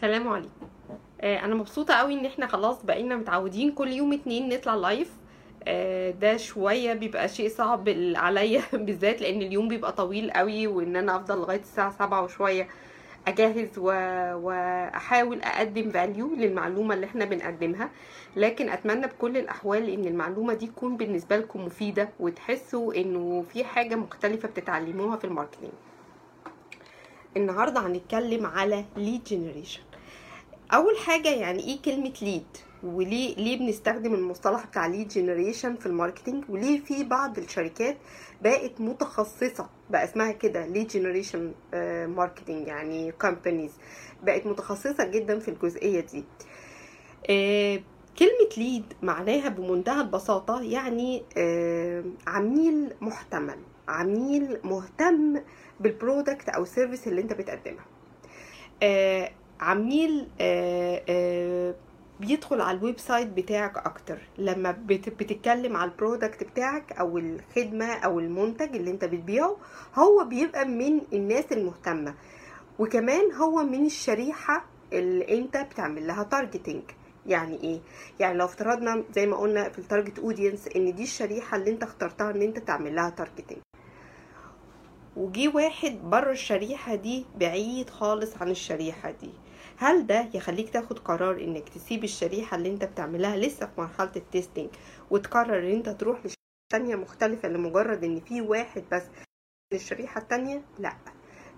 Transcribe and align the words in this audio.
سلام 0.00 0.28
عليكم. 0.28 0.66
آه، 1.20 1.38
أنا 1.44 1.54
مبسوطة 1.54 1.94
قوي 1.94 2.14
إن 2.14 2.26
إحنا 2.26 2.46
خلاص 2.46 2.82
بقينا 2.84 3.16
متعودين 3.16 3.72
كل 3.72 3.88
يوم 3.92 4.12
اتنين 4.12 4.48
نطلع 4.48 4.74
live 4.74 5.10
آه، 5.68 6.10
ده 6.10 6.36
شوية 6.36 6.92
بيبقى 6.92 7.28
شيء 7.28 7.48
صعب 7.48 7.88
عليا 8.16 8.62
بالذات 8.84 9.20
لأن 9.20 9.42
اليوم 9.42 9.68
بيبقى 9.68 9.92
طويل 9.92 10.30
قوي 10.30 10.66
وإن 10.66 10.96
أنا 10.96 11.16
أفضل 11.16 11.38
لغاية 11.38 11.60
الساعة 11.60 11.90
سبعة 11.98 12.22
وشوية 12.24 12.68
أجهز 13.28 13.78
و... 13.78 13.84
وأحاول 14.46 15.40
أقدم 15.42 15.90
value 15.90 16.34
للمعلومة 16.34 16.94
اللي 16.94 17.06
إحنا 17.06 17.24
بنقدمها. 17.24 17.90
لكن 18.36 18.68
أتمنى 18.68 19.06
بكل 19.06 19.36
الأحوال 19.36 19.90
إن 19.90 20.06
المعلومة 20.06 20.54
دي 20.54 20.66
تكون 20.66 20.96
بالنسبة 20.96 21.36
لكم 21.36 21.64
مفيدة 21.64 22.08
وتحسوا 22.20 22.94
إنه 22.94 23.44
في 23.52 23.64
حاجة 23.64 23.94
مختلفة 23.94 24.48
بتتعلموها 24.48 25.16
في 25.16 25.24
ال 25.24 25.28
marketing. 25.28 25.72
النهارده 27.36 27.86
هنتكلم 27.86 28.46
على 28.46 28.84
lead 28.96 29.24
generation 29.24 29.80
أول 30.74 30.98
حاجة 30.98 31.28
يعني 31.28 31.64
إيه 31.64 31.82
كلمة 31.82 32.12
lead 32.22 32.46
وليه 32.82 33.36
ليه 33.36 33.58
بنستخدم 33.58 34.14
المصطلح 34.14 34.66
بتاع 34.66 34.86
lead 34.86 35.08
generation 35.08 35.76
في 35.76 35.86
ال 35.86 35.91
marketing؟ 35.91 36.44
وليه 36.48 36.80
في 36.80 37.04
بعض 37.04 37.38
الشركات 37.38 37.96
بقت 38.42 38.80
متخصصة 38.80 39.70
بقى 39.90 40.04
اسمها 40.04 40.32
كده 40.32 40.66
lead 40.66 40.86
generation 40.88 41.52
marketing 42.16 42.66
يعني 42.68 43.12
companies 43.12 43.72
بقت 44.22 44.46
متخصصة 44.46 45.04
جدا 45.04 45.38
في 45.38 45.48
الجزئية 45.48 46.00
دي. 46.00 46.24
آه، 47.30 47.80
كلمة 48.18 48.48
lead 48.56 48.84
معناها 49.02 49.48
بمنتهى 49.48 50.00
البساطة 50.00 50.62
يعني 50.62 51.22
آه، 51.36 52.04
عميل 52.26 52.94
محتمل 53.00 53.58
عميل 53.88 54.58
مهتم 54.64 55.40
بال 55.80 55.95
product 55.95 56.48
أو 56.48 56.62
ال 56.62 56.68
service 56.68 57.08
اللي 57.08 57.20
أنت 57.20 57.32
بتقدمها. 57.32 57.84
آه، 58.82 59.30
عميل 59.60 60.26
آه، 60.40 61.02
آه، 61.08 61.74
بيدخل 62.20 62.60
على 62.60 62.78
ال 62.78 62.98
website 62.98 63.28
بتاعك 63.28 63.76
أكتر. 63.76 64.18
لما 64.38 64.70
بت- 64.70 65.08
بتتكلم 65.08 65.76
على 65.76 65.90
ال 65.90 65.97
product 65.97 66.44
بتاعك 66.44 66.92
أو 66.92 67.18
الخدمة 67.18 67.92
أو 67.94 68.20
المنتج 68.20 68.76
اللي 68.76 68.90
أنت 68.90 69.04
بتبيعه 69.04 69.56
هو 69.94 70.24
بيبقى 70.24 70.64
من 70.64 71.00
الناس 71.12 71.44
المهتمة. 71.52 72.14
وكمان 72.78 73.32
هو 73.32 73.62
من 73.62 73.86
الشريحة 73.86 74.64
اللي 74.92 75.38
أنت 75.38 75.56
بتعمل 75.56 76.06
لها 76.06 76.22
targeting 76.22 76.82
يعني 77.26 77.62
إيه؟ 77.62 77.80
يعني 78.20 78.38
لو 78.38 78.44
افترضنا 78.44 79.04
زي 79.14 79.26
ما 79.26 79.36
قلنا 79.36 79.68
في 79.68 79.78
ال 79.78 79.84
target 79.84 80.18
audience 80.18 80.68
إن 80.76 80.94
دي 80.94 81.02
الشريحة 81.02 81.56
اللي 81.56 81.70
أنت 81.70 81.82
اخترتها 81.82 82.30
إن 82.30 82.42
أنت 82.42 82.58
تعمل 82.58 82.94
لها 82.94 83.10
targeting 83.10 83.58
وجي 85.16 85.48
واحد 85.48 85.98
بره 86.04 86.30
الشريحة 86.30 86.94
دي 86.94 87.24
بعيد 87.40 87.90
خالص 87.90 88.36
عن 88.36 88.50
الشريحة 88.50 89.10
دي. 89.10 89.30
هل 89.78 90.06
ده 90.06 90.28
يخليك 90.34 90.70
تاخد 90.70 90.98
قرار 90.98 91.40
إنك 91.40 91.68
تسيب 91.68 92.04
الشريحة 92.04 92.56
اللي 92.56 92.68
أنت 92.70 92.84
بتعملها 92.84 93.36
لسه 93.36 93.66
في 93.66 93.80
مرحلة 93.80 94.12
التستنج 94.16 94.68
وتقرر 95.10 95.58
إن 95.58 95.70
أنت 95.76 95.88
تروح 95.88 96.18
لشريحة 96.18 96.36
تانية 96.72 96.96
مختلفة 96.96 97.48
لمجرد 97.48 98.04
إن 98.04 98.20
في 98.20 98.40
واحد 98.40 98.84
بس 98.92 99.02
من 99.72 99.78
الشريحة 99.78 100.20
التانية؟ 100.20 100.62
لأ. 100.78 100.96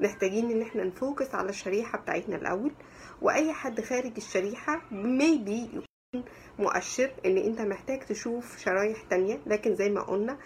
محتاجين 0.00 0.50
إن 0.50 0.62
إحنا 0.62 0.84
نفوكس 0.84 1.34
على 1.34 1.48
الشريحة 1.48 1.98
بتاعتنا 1.98 2.36
الأول 2.36 2.72
وأي 3.22 3.52
حد 3.52 3.80
خارج 3.80 4.12
الشريحة 4.16 4.80
maybe 4.90 5.50
يكون 5.50 6.24
مؤشر 6.58 7.10
إن 7.26 7.36
أنت 7.38 7.60
محتاج 7.60 8.00
تشوف 8.06 8.58
شرايح 8.58 9.02
تانية 9.02 9.40
لكن 9.46 9.74
زي 9.74 9.90
ما 9.90 10.00
قلنا 10.02 10.38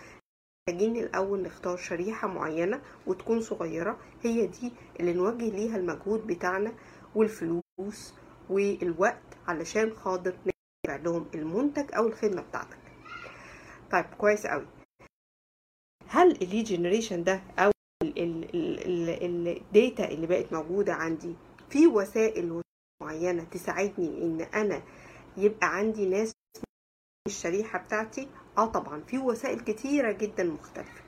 محتاجين 0.69 0.97
الأول 0.97 1.43
نختار 1.43 1.77
شريحة 1.77 2.29
معينة 2.29 2.83
وتكون 3.07 3.41
صغيرة 3.41 3.99
هي 4.23 4.47
دي 4.47 4.73
اللي 5.01 5.13
نوجه 5.13 5.49
ليها 5.49 5.77
المجهود 5.77 6.27
بتاعنا 6.27 6.73
والفلوس 7.15 7.62
والوقت 8.51 9.23
علشان 9.49 9.95
خاطر 9.95 10.35
نبيع 10.41 10.97
لهم 10.97 11.27
المنتج 11.35 11.95
أو 11.95 12.07
الخدمة 12.07 12.43
بتاعتك. 12.43 12.79
طيب 13.93 14.05
كويس 14.19 14.47
قوي 14.47 14.67
هل 16.09 16.31
ال 16.43 16.47
lead 16.47 16.63
generation 16.63 17.25
ده 17.25 17.43
أو 17.59 17.71
ال 18.83 19.08
data 19.08 20.09
اللي 20.11 20.27
بقت 20.27 20.53
موجودة 20.53 20.95
عندي 20.95 21.35
في 21.71 21.87
وسائل 21.87 22.63
معينة 23.03 23.45
تساعدني 23.45 24.23
إن 24.25 24.41
أنا 24.41 24.83
يبقى 25.37 25.77
عندي 25.77 26.07
ناس 26.07 26.33
الشريحة 27.27 27.79
بتاعتي؟ 27.79 28.29
آه 28.59 28.67
طبعا 28.67 29.01
في 29.01 29.19
وسائل 29.19 29.61
كتيرة 29.61 30.13
جدا 30.13 30.45
مختلفة. 30.45 31.03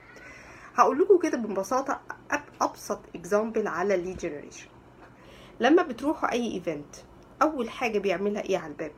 هقول 0.75 0.99
لكم 0.99 1.19
كده 1.19 1.39
ببساطة 1.39 2.01
أب- 2.33 2.62
ابسط 2.62 3.01
example 3.15 3.67
على 3.69 3.95
ال 3.95 3.99
lead 3.99 4.17
generation 4.17 4.69
لما 5.61 5.83
بتروحوا 5.83 6.33
أي 6.33 6.53
event 6.55 6.97
أول 7.43 7.71
حاجة 7.71 7.99
بيعملها 7.99 8.43
إيه 8.43 8.59
على 8.59 8.73
الباب؟ 8.73 8.93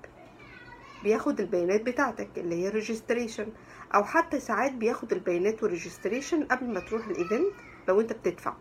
بياخد 1.03 1.41
البيانات 1.41 1.83
بتاعتك 1.83 2.29
اللي 2.37 2.55
هي 2.55 2.69
registration 2.69 3.47
أو 3.95 4.05
حتى 4.05 4.41
ساعات 4.41 4.73
بياخد 4.73 5.13
البيانات 5.13 5.63
وال 5.63 5.75
registration 5.75 6.45
قبل 6.45 6.67
ما 6.67 6.81
تروح 6.81 7.07
ال 7.07 7.15
event 7.15 7.53
لو 7.89 8.01
أنت 8.01 8.13
بتدفع. 8.13 8.55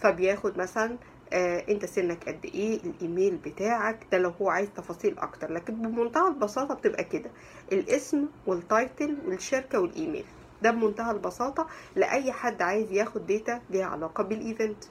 فبياخد 0.00 0.58
مثلا 0.58 0.96
آه 1.32 1.64
أنت 1.68 1.84
سنك 1.84 2.28
قد 2.28 2.44
إيه 2.44 2.80
الإيميل 2.84 3.36
بتاعك 3.36 4.06
ده 4.12 4.18
لو 4.18 4.30
هو 4.30 4.48
عايز 4.50 4.68
تفاصيل 4.76 5.18
أكتر. 5.18 5.52
لكن 5.52 5.74
بمنتهى 5.74 6.28
البساطة 6.28 6.74
بتبقى 6.74 7.04
كده 7.04 7.30
الاسم 7.72 8.26
وال 8.46 8.66
title 8.66 9.16
والشركة 9.26 9.80
والإيميل. 9.80 10.24
ده 10.62 10.70
بمنتهى 10.70 11.10
البساطة 11.10 11.66
لأي 11.96 12.32
حد 12.32 12.62
عايز 12.62 12.92
ياخد 12.92 13.26
data 13.26 13.60
ليها 13.70 13.86
علاقة 13.86 14.24
بال 14.24 14.41
event 14.41 14.84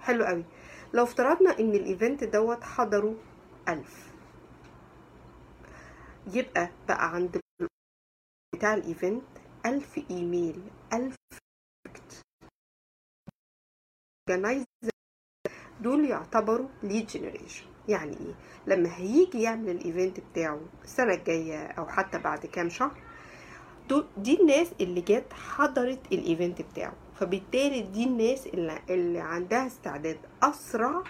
حلو 0.00 0.24
قوي. 0.24 0.44
لو 0.94 1.02
افترضنا 1.04 1.58
إن 1.58 1.74
ال 1.74 1.82
event 1.82 2.24
دوت 2.24 2.64
حضروا 2.64 3.14
ألف. 3.68 4.08
يبقى 6.32 6.70
بقى 6.88 7.14
عند 7.14 7.40
بتاع 8.54 8.74
ال 8.74 8.82
event 8.82 9.22
ألف 9.66 9.98
إيميل 10.10 10.62
ألف 10.92 11.16
organizer 14.30 14.90
دول 15.80 16.04
يعتبروا 16.10 16.68
lead 16.82 17.06
generation 17.06 17.66
يعني 17.88 18.16
إيه؟ 18.16 18.34
لما 18.66 18.96
هيجي 18.96 19.42
يعمل 19.42 19.70
ال 19.70 19.78
event 19.78 20.20
بتاعه 20.20 20.60
السنة 20.84 21.14
الجاية 21.14 21.66
أو 21.66 21.86
حتى 21.86 22.18
بعد 22.18 22.46
كام 22.46 22.68
شهر 22.68 23.02
دي 24.16 24.40
الناس 24.40 24.72
اللي 24.80 25.00
جت 25.00 25.32
حضرت 25.32 26.12
ال 26.12 26.20
event 26.20 26.62
بتاعه. 26.62 26.96
فبالتالي 27.18 27.80
دي 27.82 28.04
الناس 28.04 28.46
اللي, 28.46 28.78
اللي 28.90 29.18
عندها 29.20 29.66
استعداد 29.66 30.18
أسرع 30.42 31.02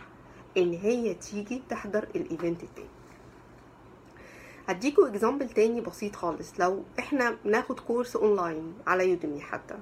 إن 0.56 0.72
هي 0.72 1.14
تيجي 1.14 1.62
تحضر 1.68 2.02
ال 2.14 2.22
event 2.22 2.62
التاني. 2.62 2.88
هديكوا 4.68 5.08
example 5.08 5.48
تاني 5.48 5.80
بسيط 5.80 6.16
خالص. 6.16 6.60
لو 6.60 6.82
إحنا 6.98 7.36
بناخد 7.44 7.80
course 7.80 8.16
online 8.16 8.74
على 8.86 9.10
يوديمي 9.10 9.40
حتى. 9.40 9.74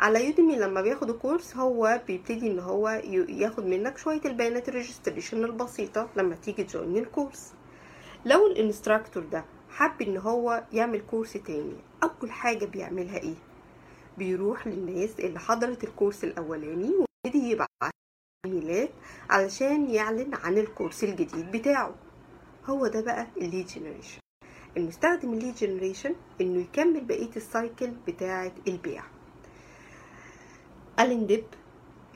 على 0.00 0.26
يوديمي 0.26 0.56
لما 0.56 0.80
بياخد 0.80 1.10
ال 1.10 1.17
course 1.17 1.56
هو 1.56 2.00
بيبتدي 2.06 2.50
إن 2.50 2.58
هو 2.58 2.88
ياخد 3.28 3.66
منك 3.66 3.98
شوية 3.98 4.20
البيانات 4.24 4.68
ال 4.68 4.74
registration 4.74 5.44
البسيطة 5.44 6.08
لما 6.16 6.34
تيجي 6.34 6.64
ت 6.64 6.70
join 6.70 6.96
ال 6.96 7.04
course 7.04 7.52
لو 8.24 8.46
ال 8.46 8.53
instructor 8.53 9.22
ده 9.22 9.44
حب 9.70 10.02
إن 10.02 10.16
هو 10.16 10.62
يعمل 10.72 11.00
course 11.10 11.32
تاني 11.32 11.76
أول 12.02 12.30
حاجة 12.30 12.64
بيعملها 12.64 13.18
إيه؟ 13.18 13.34
بيروح 14.18 14.66
للناس 14.66 15.20
اللي 15.20 15.38
حضرت 15.38 15.84
ال 15.84 15.90
course 15.90 16.24
الأولاني 16.24 16.88
ويبتدي 16.94 17.50
يبعت 17.50 17.68
إيميلات 18.46 18.90
علشان 19.30 19.90
يعلن 19.90 20.34
عن 20.34 20.58
ال 20.58 20.65
course 20.65 21.04
الجديد 21.04 21.50
بتاعه. 21.50 21.94
هو 22.66 22.86
ده 22.86 23.00
بقى 23.00 23.26
ال 23.36 23.42
lead 23.42 23.66
generation 23.66 24.18
المستخدم 24.76 25.32
ال 25.32 25.36
lead 25.36 25.54
generation 25.54 26.14
إنه 26.40 26.60
يكمل 26.60 27.04
بقية 27.04 27.30
ال 27.36 27.45
cycle 27.45 27.90
بتاعة 28.06 28.52
البيع. 28.68 29.02
ألين 31.00 31.26
ديب 31.26 31.44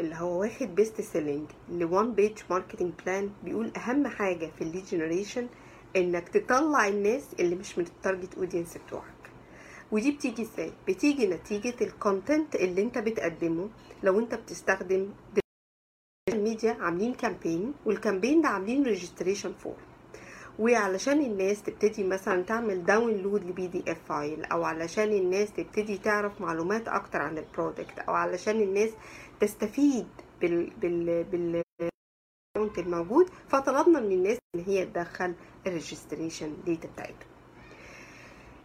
اللي 0.01 0.15
هو 0.15 0.41
واخد 0.41 0.75
best 0.75 1.00
selling 1.00 1.47
ل 1.69 1.80
One 1.80 2.12
Page 2.15 2.39
Marketing 2.50 2.93
Plan 3.06 3.31
بيقول 3.45 3.73
أهم 3.77 4.07
حاجة 4.07 4.51
في 4.59 4.65
ال 4.65 4.69
lead 4.69 4.84
generation 4.84 5.49
إنك 5.97 6.29
تطلع 6.29 6.88
الناس 6.88 7.35
اللي 7.41 7.55
مش 7.56 7.79
من 7.79 7.85
ال 7.85 7.92
target 7.92 8.35
audience 8.38 8.76
بتوعك. 8.79 9.22
ودي 9.93 10.11
بتيجي 10.11 10.43
إزاي؟ 10.43 10.73
بتيجي 10.89 11.27
نتيجة 11.27 11.75
ال 11.81 11.90
content 11.90 12.55
اللي 12.55 12.83
انت 12.83 12.99
بتقدمه 12.99 13.69
لو 14.03 14.19
انت 14.19 14.35
بتستخدم 14.35 15.11
الميديا 16.29 16.73
عاملين 16.81 17.15
campaign 17.14 17.75
وال 17.87 17.97
campaign 17.97 18.41
ده 18.43 18.49
عاملين 18.49 18.83
registration 18.85 19.53
form 19.53 19.76
وعلشان 20.59 21.21
الناس 21.21 21.62
تبتدي 21.62 22.05
مثلا 22.05 22.43
تعمل 22.43 22.85
download 22.85 23.44
ل 23.44 23.67
PDF 23.67 23.99
file 24.09 24.44
أو 24.44 24.65
علشان 24.65 25.12
الناس 25.12 25.53
تبتدي 25.53 25.99
تعرف 25.99 26.41
معلومات 26.41 26.88
أكتر 26.88 27.23
عن 27.23 27.38
ال 27.38 27.46
product 27.46 27.99
أو 27.99 28.15
علشان 28.15 28.61
الناس 28.61 28.91
تستفيد 29.41 30.06
بال 30.41 30.71
بال 30.71 31.25
بال 31.25 31.62
الموجود 32.79 33.31
فطلبنا 33.49 34.00
من 34.00 34.12
الناس 34.12 34.38
إن 34.55 34.61
هي 34.61 34.87
تدخل 34.87 35.35
ال 35.67 35.73
registration 35.73 36.56
data 36.67 36.88
بتاعتهم 36.88 37.31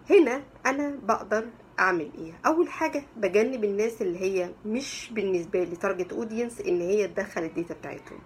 هنا 0.09 0.44
أنا 0.65 0.89
بقدر 1.04 1.50
أعمل 1.80 2.12
إيه؟ 2.18 2.33
أول 2.45 2.69
حاجة 2.69 3.04
بجنب 3.18 3.63
الناس 3.63 4.01
اللي 4.01 4.19
هي 4.19 4.54
مش 4.65 5.09
بالنسبة 5.13 5.63
لي 5.63 5.75
target 5.75 6.13
audience 6.13 6.61
إن 6.62 6.81
هي 6.81 7.07
تدخل 7.07 7.44
ال 7.44 7.49
data 7.49 7.73
بتاعتهم. 7.74 8.19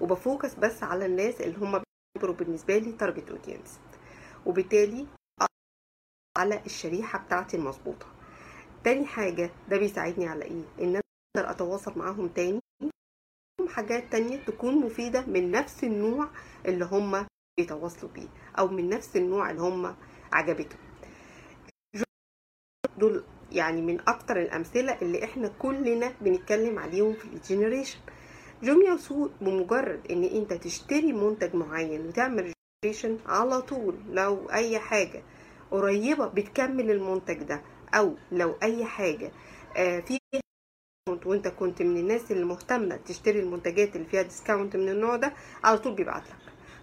وب 0.00 0.15
focus 0.15 0.54
بس 0.54 0.82
على 0.82 1.06
الناس 1.06 1.40
اللي 1.40 1.58
هم 1.58 1.82
بيعتبروا 2.14 2.36
بالنسبة 2.36 2.78
لي 2.78 2.92
target 2.92 3.30
audience 3.30 3.80
وبالتالي 4.46 5.06
على 6.38 6.62
الشريحة 6.66 7.18
بتاعتي 7.18 7.56
المظبوطة. 7.56 8.06
تاني 8.84 9.06
حاجة 9.06 9.50
ده 9.68 9.78
بيساعدني 9.78 10.26
على 10.26 10.44
إيه؟ 10.44 10.62
إن 10.80 10.88
أنا 10.88 11.00
أقدر 11.36 11.50
أتواصل 11.50 11.98
معاهم 11.98 12.28
تاني. 12.28 12.60
حاجات 13.68 14.12
تانية 14.12 14.36
تكون 14.36 14.74
مفيدة 14.74 15.26
من 15.26 15.50
نفس 15.50 15.84
النوع 15.84 16.28
اللي 16.66 16.84
هم 16.84 17.26
بيتواصلوا 17.60 18.12
بيه 18.12 18.28
أو 18.58 18.68
من 18.68 18.88
نفس 18.88 19.16
النوع 19.16 19.50
اللي 19.50 19.62
هم 19.62 19.96
عجبتهم. 20.32 20.78
دول 22.98 23.24
يعني 23.52 23.82
من 23.82 24.00
أكتر 24.08 24.40
الأمثلة 24.40 24.96
اللي 25.02 25.24
إحنا 25.24 25.48
كلنا 25.58 26.12
بنتكلم 26.20 26.78
عليهم 26.78 27.12
في 27.14 27.24
ال 27.24 27.31
generation 27.31 27.98
جوميا 28.62 28.92
وسوق 28.92 29.30
بمجرد 29.40 30.00
إن 30.10 30.24
أنت 30.24 30.52
تشتري 30.52 31.12
منتج 31.12 31.54
معين 31.54 32.06
وتعمل 32.06 32.52
registration 32.84 33.18
على 33.26 33.62
طول 33.62 33.94
لو 34.10 34.50
أي 34.50 34.78
حاجة 34.78 35.22
قريبة 35.70 36.26
بتكمل 36.26 36.90
المنتج 36.90 37.42
ده 37.42 37.62
أو 37.94 38.14
لو 38.32 38.54
أي 38.62 38.84
حاجة 38.84 39.32
آه 39.76 40.00
في 40.00 40.18
وأنت 41.26 41.48
كنت 41.48 41.82
من 41.82 41.96
الناس 41.96 42.30
اللي 42.30 42.44
مهتمة 42.44 42.96
تشتري 42.96 43.40
المنتجات 43.40 43.96
اللي 43.96 44.06
فيها 44.06 44.22
discount 44.22 44.76
من 44.76 44.88
النوع 44.88 45.16
ده 45.16 45.32
على 45.64 45.78
طول 45.78 45.94
بيبعت 45.94 46.22
لك. 46.28 46.36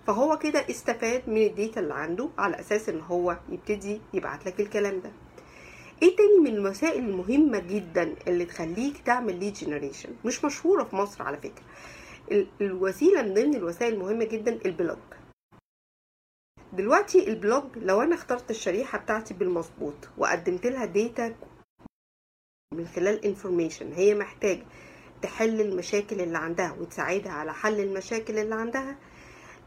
فهو 0.08 0.38
كده 0.38 0.66
استفاد 0.70 1.30
من 1.30 1.38
ال 1.38 1.46
data 1.46 1.80
اللي 1.80 1.94
عنده 1.94 2.30
على 2.38 2.60
أساس 2.60 2.90
إن 2.90 3.00
هو 3.02 3.38
يبتدي 3.50 4.02
يبعت 4.14 4.46
لك 4.46 4.60
الكلام 4.60 5.00
ده. 5.00 5.12
إيه 6.02 6.16
تاني 6.16 6.40
من 6.40 6.48
الوسائل 6.56 7.04
المهمة 7.10 7.60
جدا 7.60 8.16
اللي 8.28 8.46
تخليك 8.46 8.98
تعمل 8.98 9.40
lead 9.40 9.54
generation 9.54 10.10
مش 10.26 10.46
مشهورة 10.46 10.84
في 10.84 10.96
مصر 10.96 11.24
على 11.24 11.38
فكرة. 11.38 11.64
الوسيلة 12.62 13.22
من 13.22 13.34
ضمن 13.34 13.56
الوسائل 13.56 13.94
المهمة 13.94 14.26
جدا 14.26 14.60
ال 14.66 14.71
blog. 14.71 14.98
دلوقتي 16.74 17.28
البلوج 17.28 17.64
لو 17.78 18.02
أنا 18.02 18.16
اخترت 18.16 18.52
الشريحة 18.52 18.98
بتاعتي 18.98 19.34
بالمظبوط 19.34 19.96
وقدمت 20.18 20.66
لها 20.68 20.86
data 20.86 21.36
من 22.74 22.88
خلال 22.88 23.26
information 23.26 23.94
هي 23.94 24.16
محتاجة 24.16 24.66
تحل 25.22 25.62
المشاكل 25.62 26.22
اللي 26.22 26.38
عندها 26.38 26.72
وتساعدها 26.80 27.32
على 27.32 27.54
حل 27.54 27.80
المشاكل 27.80 28.40
اللي 28.40 28.56
عندها 28.56 28.98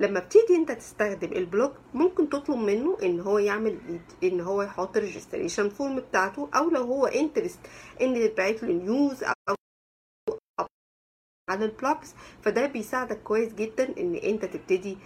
لما 0.01 0.21
بتيجي 0.21 0.55
انت 0.57 0.73
تستخدم 0.73 1.33
ال 1.33 1.40
blog 1.40 1.71
ممكن 1.95 2.29
تطلب 2.29 2.57
منه 2.57 2.97
ان 3.03 3.21
هو 3.21 3.39
يعمل 3.39 3.79
ان 4.23 4.41
هو 4.41 4.63
يحط 4.63 4.97
registration 4.97 5.69
form 5.69 5.97
بتاعته 6.01 6.49
أو 6.55 6.71
لو 6.71 6.83
هو 6.83 7.07
interested 7.07 7.59
ان 8.01 8.17
يتبعت 8.17 8.63
له 8.63 8.73
news 8.73 9.25
أو 9.25 9.55
على 11.51 11.65
ال 11.65 11.73
blogs 11.73 12.15
فده 12.43 12.67
بيساعدك 12.67 13.23
كويس 13.23 13.55
جدا 13.55 14.01
إن 14.01 14.15
أنت 14.15 14.45
تبتدي 14.45 14.99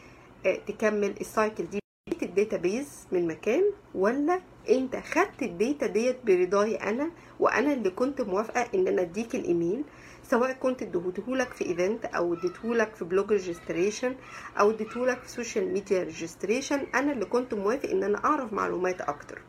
تكمل 0.66 1.14
ال 1.20 1.27
cycle 1.27 1.64
دي. 1.66 1.78
ال 2.22 2.31
database 2.31 3.06
من 3.12 3.26
مكان 3.26 3.62
ولا 3.94 4.40
أنت 4.68 4.96
خدت 4.96 5.42
ال 5.42 5.51
data 5.51 5.86
ديت 5.86 6.16
برضاي 6.26 6.76
أنا 6.76 7.10
وأنا 7.40 7.72
اللي 7.72 7.90
كنت 7.90 8.20
موافقة 8.20 8.68
إن 8.74 8.88
أنا 8.88 9.02
أديك 9.02 9.34
الإيميل؟ 9.34 9.84
سواء 10.30 10.52
كنت 10.52 10.82
اديتهولك 10.82 11.52
في 11.52 11.66
event 11.66 12.04
أو 12.04 12.34
اديتهولك 12.34 12.94
في 12.94 13.04
blog 13.04 13.32
registration 13.32 14.14
أو 14.60 14.70
اديتهولك 14.70 15.22
في 15.22 15.28
social 15.30 15.72
media 15.72 16.02
registration 16.02 16.86
أنا 16.94 17.12
اللي 17.12 17.24
كنت 17.24 17.54
موافق 17.54 17.88
إن 17.90 18.02
أنا 18.02 18.24
أعرف 18.24 18.52
معلومات 18.52 19.00
أكتر. 19.00 19.42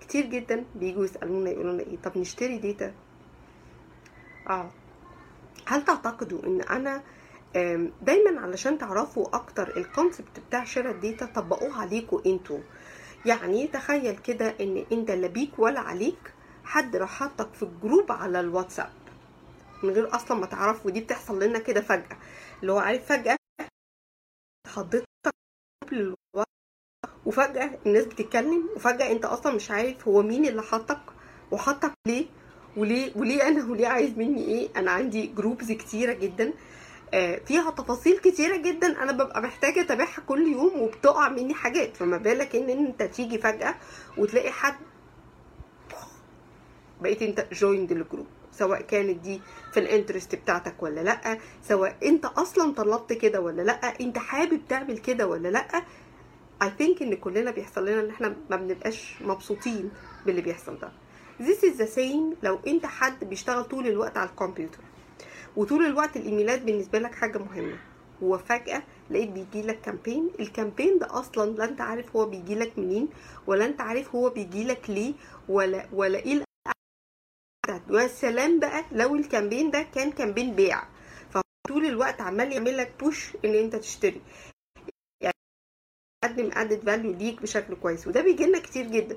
كتير 0.00 0.26
جدا 0.26 0.64
بيجوا 0.74 1.04
يسألونا 1.04 1.50
يقولوا 1.50 1.80
إيه؟ 1.80 1.96
طب 2.04 2.18
نشتري 2.18 2.58
data 2.58 2.92
آه. 4.50 4.70
هل 5.66 5.84
تعتقدوا 5.84 6.44
إن 6.46 6.60
أنا 6.60 7.02
دايما 8.02 8.40
علشان 8.40 8.78
تعرفوا 8.78 9.36
أكتر 9.36 9.76
ال 9.76 9.84
concept 9.84 10.40
بتاع 10.48 10.64
شراء 10.64 10.92
ال 10.92 10.99
data 10.99 11.26
طبقوه 11.26 11.80
عليكم 11.80 12.22
أنتوا؟ 12.26 12.58
يعني 13.26 13.66
تخيل 13.66 14.16
كده 14.16 14.54
إن 14.60 14.84
أنت 14.92 15.10
لا 15.10 15.26
بيك 15.26 15.58
ولا 15.58 15.80
عليك 15.80 16.32
حد 16.64 16.96
راح 16.96 17.10
حطك 17.22 17.54
في 17.54 17.62
ال 17.62 17.70
group 17.70 18.12
على 18.12 18.40
الواتساب. 18.40 18.90
من 19.82 19.90
غير 19.90 20.14
أصلا 20.16 20.36
ما 20.38 20.46
تعرف 20.46 20.86
ودي 20.86 21.00
بتحصل 21.00 21.42
لنا 21.42 21.58
كده 21.58 21.80
فجأة. 21.80 22.18
اللي 22.62 22.72
هو 22.72 22.78
عارف 22.78 23.06
فجأة 23.06 23.36
حضرتك 24.66 25.06
وفجأة 27.26 27.78
الناس 27.86 28.04
بتتكلم 28.04 28.68
وفجأة 28.76 29.12
أنت 29.12 29.24
أصلا 29.24 29.54
مش 29.54 29.70
عارف 29.70 30.08
هو 30.08 30.22
مين 30.22 30.44
اللي 30.46 30.62
حطك 30.62 31.00
وحطك 31.50 31.92
ليه 32.06 32.26
وليه 32.76 33.12
وليه 33.16 33.48
أنا 33.48 33.64
وليه 33.70 33.86
عايز 33.88 34.18
مني 34.18 34.44
إيه. 34.44 34.68
أنا 34.76 34.90
عندي 34.90 35.26
groups 35.26 35.72
كتيرة 35.72 36.12
جدا 36.12 36.52
فيها 37.46 37.70
تفاصيل 37.70 38.18
كتيرة 38.18 38.56
جدا 38.56 39.02
أنا 39.02 39.12
ببقى 39.12 39.42
محتاجة 39.42 39.80
أتابعها 39.80 40.20
كل 40.28 40.48
يوم 40.52 40.80
وبتقع 40.82 41.28
مني 41.28 41.54
حاجات. 41.54 41.96
فما 41.96 42.16
بالك 42.16 42.56
إن 42.56 42.70
أنت 42.70 43.02
تيجي 43.02 43.38
فجأة 43.38 43.74
وتلاقي 44.18 44.50
حد 44.50 44.74
بقيت 47.00 47.22
أنت 47.22 47.46
joined 47.52 47.92
ال 47.92 47.98
group 47.98 48.26
سواء 48.52 48.80
كانت 48.82 49.18
دي 49.18 49.40
في 49.72 49.80
ال 49.80 49.86
interest 49.86 50.34
بتاعتك 50.34 50.82
ولا 50.82 51.00
لأ 51.00 51.38
سواء 51.62 51.96
انت 52.04 52.24
أصلا 52.24 52.74
طلبت 52.74 53.12
كده 53.12 53.40
ولا 53.40 53.62
لأ 53.62 54.00
انت 54.00 54.18
حابب 54.18 54.60
تعمل 54.68 54.98
كده 54.98 55.26
ولا 55.26 55.48
لأ. 55.48 55.82
I 56.62 56.70
think 56.78 57.02
إن 57.02 57.14
كلنا 57.14 57.50
بيحصل 57.50 57.88
لنا 57.88 58.00
إن 58.00 58.10
إحنا 58.10 58.36
ما 58.50 58.56
بنبقاش 58.56 59.14
مبسوطين 59.20 59.90
باللي 60.26 60.40
بيحصل 60.40 60.78
ده. 60.78 60.92
This 61.40 61.58
is 61.64 61.78
the 61.80 61.96
same 61.96 62.36
لو 62.42 62.58
انت 62.66 62.86
حد 62.86 63.24
بيشتغل 63.24 63.64
طول 63.64 63.86
الوقت 63.86 64.16
على 64.16 64.30
الكمبيوتر. 64.30 64.78
وطول 65.56 65.86
الوقت 65.86 66.16
الإيميلات 66.16 66.62
بالنسبة 66.62 66.98
لك 66.98 67.14
حاجة 67.14 67.38
مهمة. 67.38 67.76
وفجاه 68.22 68.82
لقيت 69.10 69.30
بيجي 69.30 69.62
لك 69.62 69.80
campaign 69.80 70.30
ال 70.40 70.46
campaign 70.46 70.98
ده 70.98 71.18
أصلا 71.18 71.50
لا 71.50 71.64
أنت 71.64 71.80
عارف 71.80 72.16
هو 72.16 72.26
بيجي 72.26 72.54
لك 72.54 72.78
منين 72.78 73.08
ولا 73.46 73.64
أنت 73.66 73.80
عارف 73.80 74.14
هو 74.14 74.30
بيجي 74.30 74.64
لك 74.64 74.90
ليه 74.90 75.14
ولا 75.48 75.86
ولا 75.92 76.18
إيه 76.18 76.44
والسلام 77.90 78.60
بقى 78.60 78.84
لو 78.92 79.16
ال 79.16 79.22
campaign 79.22 79.70
ده 79.70 79.82
كان 79.94 80.10
campaign 80.12 80.54
بيع. 80.54 80.82
فطول 81.30 81.84
الوقت 81.86 82.20
عمال 82.20 82.52
يعمل 82.52 82.76
لك 82.76 82.92
push 83.00 83.36
ان 83.44 83.54
انت 83.54 83.76
تشتري. 83.76 84.20
يعني 85.20 85.34
قدم 86.24 86.50
added 86.52 86.84
value 86.86 87.12
ليك 87.12 87.42
بشكل 87.42 87.74
كويس. 87.74 88.06
وده 88.06 88.20
بيجي 88.20 88.46
لنا 88.46 88.58
كتير 88.58 88.86
جدا. 88.86 89.16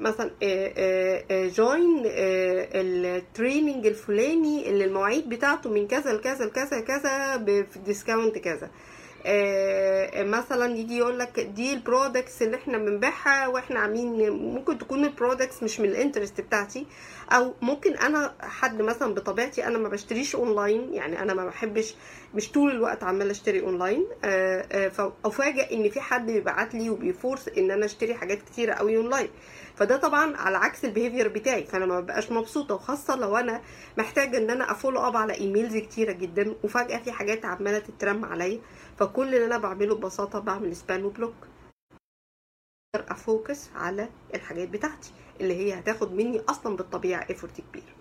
مثلا 0.00 0.30
join 1.48 2.02
ال 2.04 2.24
training 2.24 3.86
الفلاني 3.86 4.70
اللي 4.70 4.84
المواعيد 4.84 5.28
بتاعته 5.28 5.70
من 5.70 5.88
كذا 5.88 6.12
لكذا 6.12 6.44
لكذا 6.44 6.80
كذا 6.80 7.36
ب 7.36 7.47
discount 7.47 8.38
كذا. 8.38 8.70
مثلا 10.24 10.76
يجي 10.76 10.96
يقول 10.98 11.18
لك 11.18 11.40
دي 11.40 11.72
ال 11.72 11.80
products 11.80 12.42
اللي 12.42 12.56
إحنا 12.56 12.78
بنبيعها 12.78 13.46
وإحنا 13.46 13.80
عاملين 13.80 14.30
ممكن 14.30 14.78
تكون 14.78 15.04
ال 15.04 15.10
products 15.10 15.62
مش 15.62 15.80
من 15.80 15.88
ال 15.88 15.94
interest 15.94 16.40
بتاعتي. 16.40 16.86
أو 17.32 17.54
ممكن 17.62 17.96
أنا 17.96 18.34
حد 18.40 18.82
مثلا 18.82 19.14
بطبيعتي 19.14 19.66
أنا 19.66 19.78
ما 19.78 19.88
بشتريش 19.88 20.34
اونلاين 20.36 20.94
يعني 20.94 21.22
أنا 21.22 21.34
ما 21.34 21.46
بحبش 21.46 21.94
مش 22.34 22.50
طول 22.52 22.70
الوقت 22.70 23.02
عمال 23.04 23.30
أشتري 23.30 23.60
اونلاين 23.60 24.04
فأفاجئ 24.90 25.74
إن 25.74 25.90
في 25.90 26.00
حد 26.00 26.26
بيبعت 26.26 26.74
لي 26.74 26.90
وبي 26.90 27.12
force 27.12 27.48
إن 27.58 27.70
أنا 27.70 27.84
أشتري 27.86 28.14
حاجات 28.14 28.38
كتيرة 28.42 28.74
قوي 28.74 28.96
اونلاين 28.96 29.28
فده 29.78 29.96
طبعا 29.96 30.36
على 30.36 30.56
عكس 30.56 30.84
ال 30.84 30.89
behavior 30.89 31.28
بتاعي. 31.28 31.64
فأنا 31.64 31.86
ما 31.86 32.00
ببقاش 32.00 32.32
مبسوطة 32.32 32.74
وخاصة 32.74 33.16
لو 33.16 33.36
أنا 33.36 33.62
محتاجة 33.98 34.38
إن 34.38 34.50
أنا 34.50 34.70
أ 34.70 34.74
follow 34.74 35.00
up 35.08 35.16
على 35.16 35.34
emails 35.34 35.76
كتيرة 35.76 36.12
جدا 36.12 36.54
وفجأة 36.64 36.98
في 36.98 37.12
حاجات 37.12 37.44
عمالة 37.44 37.78
تترم 37.78 38.24
عليا. 38.24 38.60
فكل 38.98 39.34
اللي 39.34 39.46
أنا 39.46 39.58
بعمله 39.58 39.94
ببساطة 39.94 40.38
بعمل 40.38 40.76
spam 40.76 41.04
و 41.04 41.09
block 41.09 41.34
أفوكس 42.96 43.70
على 43.74 44.08
الحاجات 44.34 44.68
بتاعتي 44.68 45.12
اللي 45.40 45.54
هي 45.54 45.78
هتاخد 45.78 46.12
مني 46.12 46.40
أصلا 46.40 46.76
بالطبيعة 46.76 47.26
effort 47.30 47.60
كبير. 47.60 47.94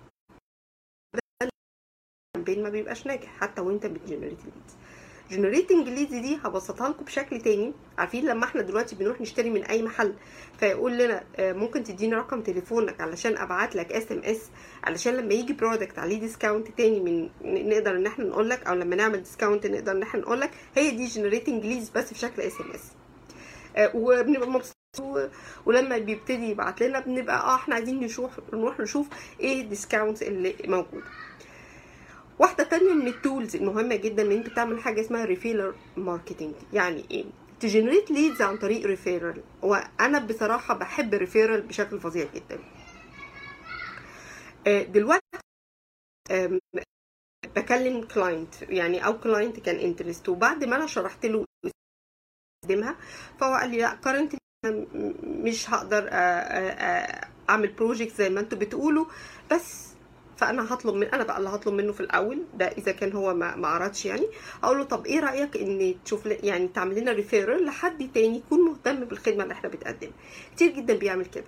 ما 2.47 2.69
بيبقاش 2.69 3.07
ناجح 3.07 3.37
حتى 3.39 3.61
وأنت 3.61 3.85
بت 3.85 3.97
generate 3.97 4.45
leads 4.45 4.77
generating 5.31 5.89
leads 5.89 6.13
دي 6.15 6.39
هبسطها 6.45 6.89
لكم 6.89 7.05
بشكل 7.05 7.41
تاني. 7.41 7.73
عارفين 7.97 8.25
لما 8.25 8.45
إحنا 8.45 8.61
دلوقتي 8.61 8.95
بنروح 8.95 9.21
نشتري 9.21 9.49
من 9.49 9.63
أي 9.63 9.83
محل 9.83 10.13
فيقول 10.59 10.97
لنا 10.97 11.23
ممكن 11.39 11.83
تديني 11.83 12.15
رقم 12.15 12.41
تليفونك 12.41 13.01
علشان 13.01 13.37
أبعت 13.37 13.75
لك 13.75 13.91
SMS 13.91 14.41
علشان 14.83 15.13
لما 15.13 15.33
يجي 15.33 15.53
product 15.53 15.99
عليه 15.99 16.19
discount 16.19 16.67
تاني 16.77 16.99
من 16.99 17.29
نقدر 17.69 17.95
إن 17.95 18.05
إحنا 18.07 18.25
نقول 18.25 18.49
لك 18.49 18.67
أو 18.67 18.73
لما 18.75 18.95
نعمل 18.95 19.23
discount 19.23 19.65
نقدر 19.67 19.91
إن 19.91 20.01
إحنا 20.03 20.19
نقول 20.21 20.41
لك 20.41 20.51
هي 20.75 20.91
دي 20.91 21.05
generating 21.05 21.65
leads 21.65 21.89
بس 21.89 22.13
في 22.13 22.19
شكل 22.19 22.41
SMS 22.41 22.91
وبنبقى 23.95 24.49
مبسوطين 24.49 25.29
ولما 25.65 25.97
بيبتدي 25.97 26.49
يبعت 26.49 26.83
لنا 26.83 26.99
بنبقى 26.99 27.39
آه 27.39 27.55
إحنا 27.55 27.75
عايزين 27.75 27.99
نشوف 27.99 28.31
نروح 28.53 28.79
نشوف 28.79 29.07
إيه 29.39 29.61
ال 29.61 29.67
discounts 29.67 30.23
اللي 30.23 30.55
موجوده 30.67 31.03
واحدة 32.39 32.63
تانية 32.63 32.93
من 32.93 33.07
ال 33.07 33.15
tools 33.15 33.55
المهمة 33.55 33.95
جدا 33.95 34.23
إن 34.23 34.31
أنت 34.31 34.47
تعمل 34.47 34.79
حاجة 34.81 35.01
اسمها 35.01 35.25
referral 35.25 35.75
marketing 35.97 36.53
يعني 36.73 37.05
إيه؟ 37.11 37.25
ت 37.59 37.65
generate 37.65 38.11
leads 38.11 38.41
عن 38.41 38.57
طريق 38.57 38.85
referral 38.85 39.43
وأنا 39.61 40.19
بصراحة 40.19 40.73
بحب 40.73 41.13
referral 41.13 41.61
بشكل 41.61 41.99
فظيع 41.99 42.27
جدا. 42.35 42.59
دلوقتي 44.83 45.21
بكلم 47.55 48.03
client 48.03 48.61
يعني 48.61 49.05
أو 49.05 49.19
client 49.19 49.59
كان 49.59 49.75
interested 49.75 50.29
وبعد 50.29 50.63
ما 50.63 50.75
أنا 50.75 50.85
شرحت 50.87 51.25
له 51.25 51.45
استخدمها 52.65 52.95
فهو 53.39 53.53
قال 53.53 53.69
لي 53.69 53.77
لا 53.77 53.95
current 53.95 54.35
مش 55.23 55.69
هقدر 55.69 56.09
أعمل 57.49 57.67
project 57.67 58.15
زي 58.15 58.29
ما 58.29 58.39
أنتوا 58.39 58.57
بتقولوا. 58.57 59.05
بس 59.51 59.87
فأنا 60.37 60.73
هطلب 60.73 60.95
من 60.95 61.07
أنا 61.07 61.23
بقى 61.23 61.37
اللي 61.37 61.49
هطلب 61.49 61.73
منه 61.73 61.91
في 61.93 61.99
الأول 62.01 62.43
ده 62.53 62.65
إذا 62.65 62.91
كان 62.91 63.13
هو 63.13 63.33
ما 63.33 63.55
ما 63.55 63.67
عرضش 63.67 64.05
يعني. 64.05 64.27
أقول 64.63 64.77
له 64.77 64.83
طب 64.83 65.05
إيه 65.05 65.19
رأيك 65.19 65.57
إن 65.57 65.95
تشوف 66.05 66.25
يعني 66.25 66.67
تعمل 66.67 66.99
لنا 66.99 67.11
referral 67.11 67.65
لحد 67.65 68.09
تاني 68.13 68.37
يكون 68.37 68.59
مهتم 68.61 69.05
بالخدمة 69.05 69.43
اللي 69.43 69.53
إحنا 69.53 69.69
بتقدمها؟ 69.69 70.13
كتير 70.55 70.71
جدا 70.71 70.93
بيعمل 70.97 71.25
كده. 71.25 71.45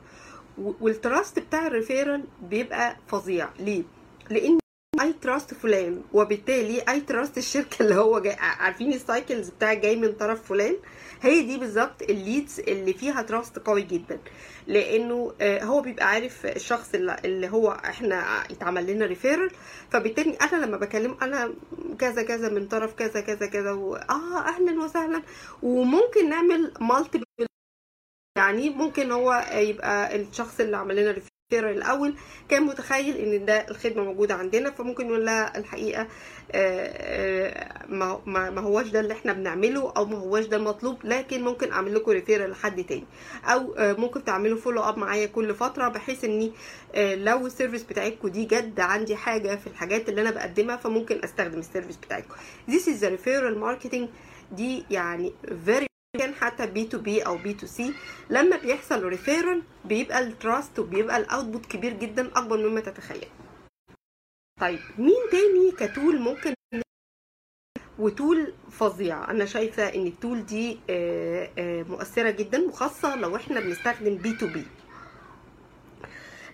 وال 0.57 0.81
trust 0.81 1.39
بتاع 1.39 1.67
ال 1.67 1.73
referral 1.73 2.23
بيبقى 2.41 2.97
فظيع. 3.07 3.49
ليه؟ 3.59 3.83
لأن 4.29 4.59
I 5.01 5.13
trust 5.13 5.53
فلان. 5.53 6.01
وبالتالي 6.13 6.81
I 6.89 7.01
trust 7.01 7.37
الشركة 7.37 7.83
اللي 7.83 7.95
هو 7.95 8.19
جاي. 8.19 8.33
عارفين 8.39 8.93
ال 8.93 9.01
cycles 9.01 9.49
بتاع 9.49 9.73
جاي 9.73 9.95
من 9.95 10.13
طرف 10.13 10.47
فلان؟ 10.49 10.75
هي 11.21 11.41
دي 11.41 11.57
بالظبط 11.57 12.01
ال 12.01 12.11
leads 12.11 12.59
اللي 12.59 12.93
فيها 12.93 13.21
trust 13.21 13.59
قوي 13.59 13.81
جدا. 13.81 14.19
لأنه 14.67 15.33
هو 15.41 15.81
بيبقى 15.81 16.05
عارف 16.09 16.45
الشخص 16.45 16.89
اللي 16.95 17.47
هو 17.49 17.71
إحنا 17.71 18.43
يتعمل 18.51 18.87
لنا 18.87 19.05
referral 19.05 19.51
فبالتالي 19.91 20.37
أنا 20.41 20.65
لما 20.65 20.77
بكلم 20.77 21.17
أنا 21.21 21.53
كذا 21.99 22.23
كذا 22.23 22.49
من 22.49 22.67
طرف 22.67 22.93
كذا 22.93 23.21
كذا 23.21 23.45
كذا. 23.47 23.69
آه 24.09 24.39
أهلا 24.47 24.83
وسهلا. 24.83 25.21
وممكن 25.63 26.29
نعمل 26.29 26.73
multi 26.81 27.23
يعني 28.37 28.69
ممكن 28.69 29.11
هو 29.11 29.45
يبقى 29.53 30.15
الشخص 30.15 30.59
اللي 30.59 30.77
عمل 30.77 30.95
لنا 30.95 31.11
referral 31.53 31.77
الأول 31.77 32.15
كان 32.49 32.63
متخيل 32.63 33.17
إن 33.17 33.45
ده 33.45 33.67
الخدمة 33.69 34.03
موجودة 34.03 34.35
عندنا 34.35 34.71
فممكن 34.71 35.07
يقول 35.07 35.25
لها 35.25 35.57
الحقيقة 35.57 36.07
ما 37.89 38.21
ما 38.25 38.61
هواش 38.61 38.87
ده 38.87 38.99
اللي 38.99 39.13
إحنا 39.13 39.33
بنعمله 39.33 39.93
أو 39.97 40.05
ما 40.05 40.17
هواش 40.17 40.45
ده 40.45 40.57
المطلوب 40.57 40.97
لكن 41.03 41.41
ممكن 41.43 41.71
أعمل 41.71 41.95
لكم 41.95 42.11
referral 42.11 42.51
لحد 42.51 42.83
تاني. 42.83 43.03
أو 43.45 43.73
ممكن 43.77 44.23
تعملوا 44.23 44.57
follow 44.57 44.81
up 44.83 44.97
معايا 44.97 45.25
كل 45.25 45.55
فترة 45.55 45.87
بحيث 45.87 46.23
إني 46.23 46.51
لو 46.97 47.45
ال 47.47 47.52
service 47.52 47.83
بتاعتكم 47.83 48.27
دي 48.27 48.45
جد 48.45 48.79
عندي 48.79 49.15
حاجة 49.15 49.55
في 49.55 49.67
الحاجات 49.67 50.09
اللي 50.09 50.21
أنا 50.21 50.31
بقدمها 50.31 50.75
فممكن 50.75 51.19
أستخدم 51.23 51.59
ال 51.59 51.64
service 51.64 51.97
بتاعتكم. 51.97 52.35
This 52.71 52.83
is 52.87 53.01
the 53.03 53.09
referral 53.09 53.57
marketing. 53.63 54.05
دي 54.51 54.85
يعني 54.91 55.33
very 55.67 55.88
كان 56.19 56.33
حتى 56.35 56.67
B2B 56.67 57.21
أو 57.21 57.37
B2C 57.37 57.93
لما 58.29 58.57
بيحصل 58.57 59.03
referral 59.03 59.63
بيبقى 59.85 60.19
ال 60.19 60.29
trust 60.29 60.79
وبيبقى 60.79 61.17
ال 61.17 61.24
output 61.24 61.65
كبير 61.65 61.93
جدا 61.93 62.27
أكبر 62.37 62.57
مما 62.69 62.79
تتخيل. 62.81 63.27
طيب 64.61 64.79
مين 64.97 65.15
تاني 65.31 65.71
ك 65.71 65.81
tool 65.81 66.19
ممكن 66.19 66.53
و 67.99 68.10
tool 68.10 68.53
فظيع؟ 68.71 69.31
أنا 69.31 69.45
شايفة 69.45 69.83
إن 69.95 70.07
ال 70.07 70.15
tool 70.15 70.45
دي 70.45 70.79
مؤثرة 71.89 72.29
جدا 72.29 72.61
وخاصة 72.67 73.15
لو 73.15 73.35
إحنا 73.35 73.59
بنستخدم 73.59 74.15
B2B 74.15 74.65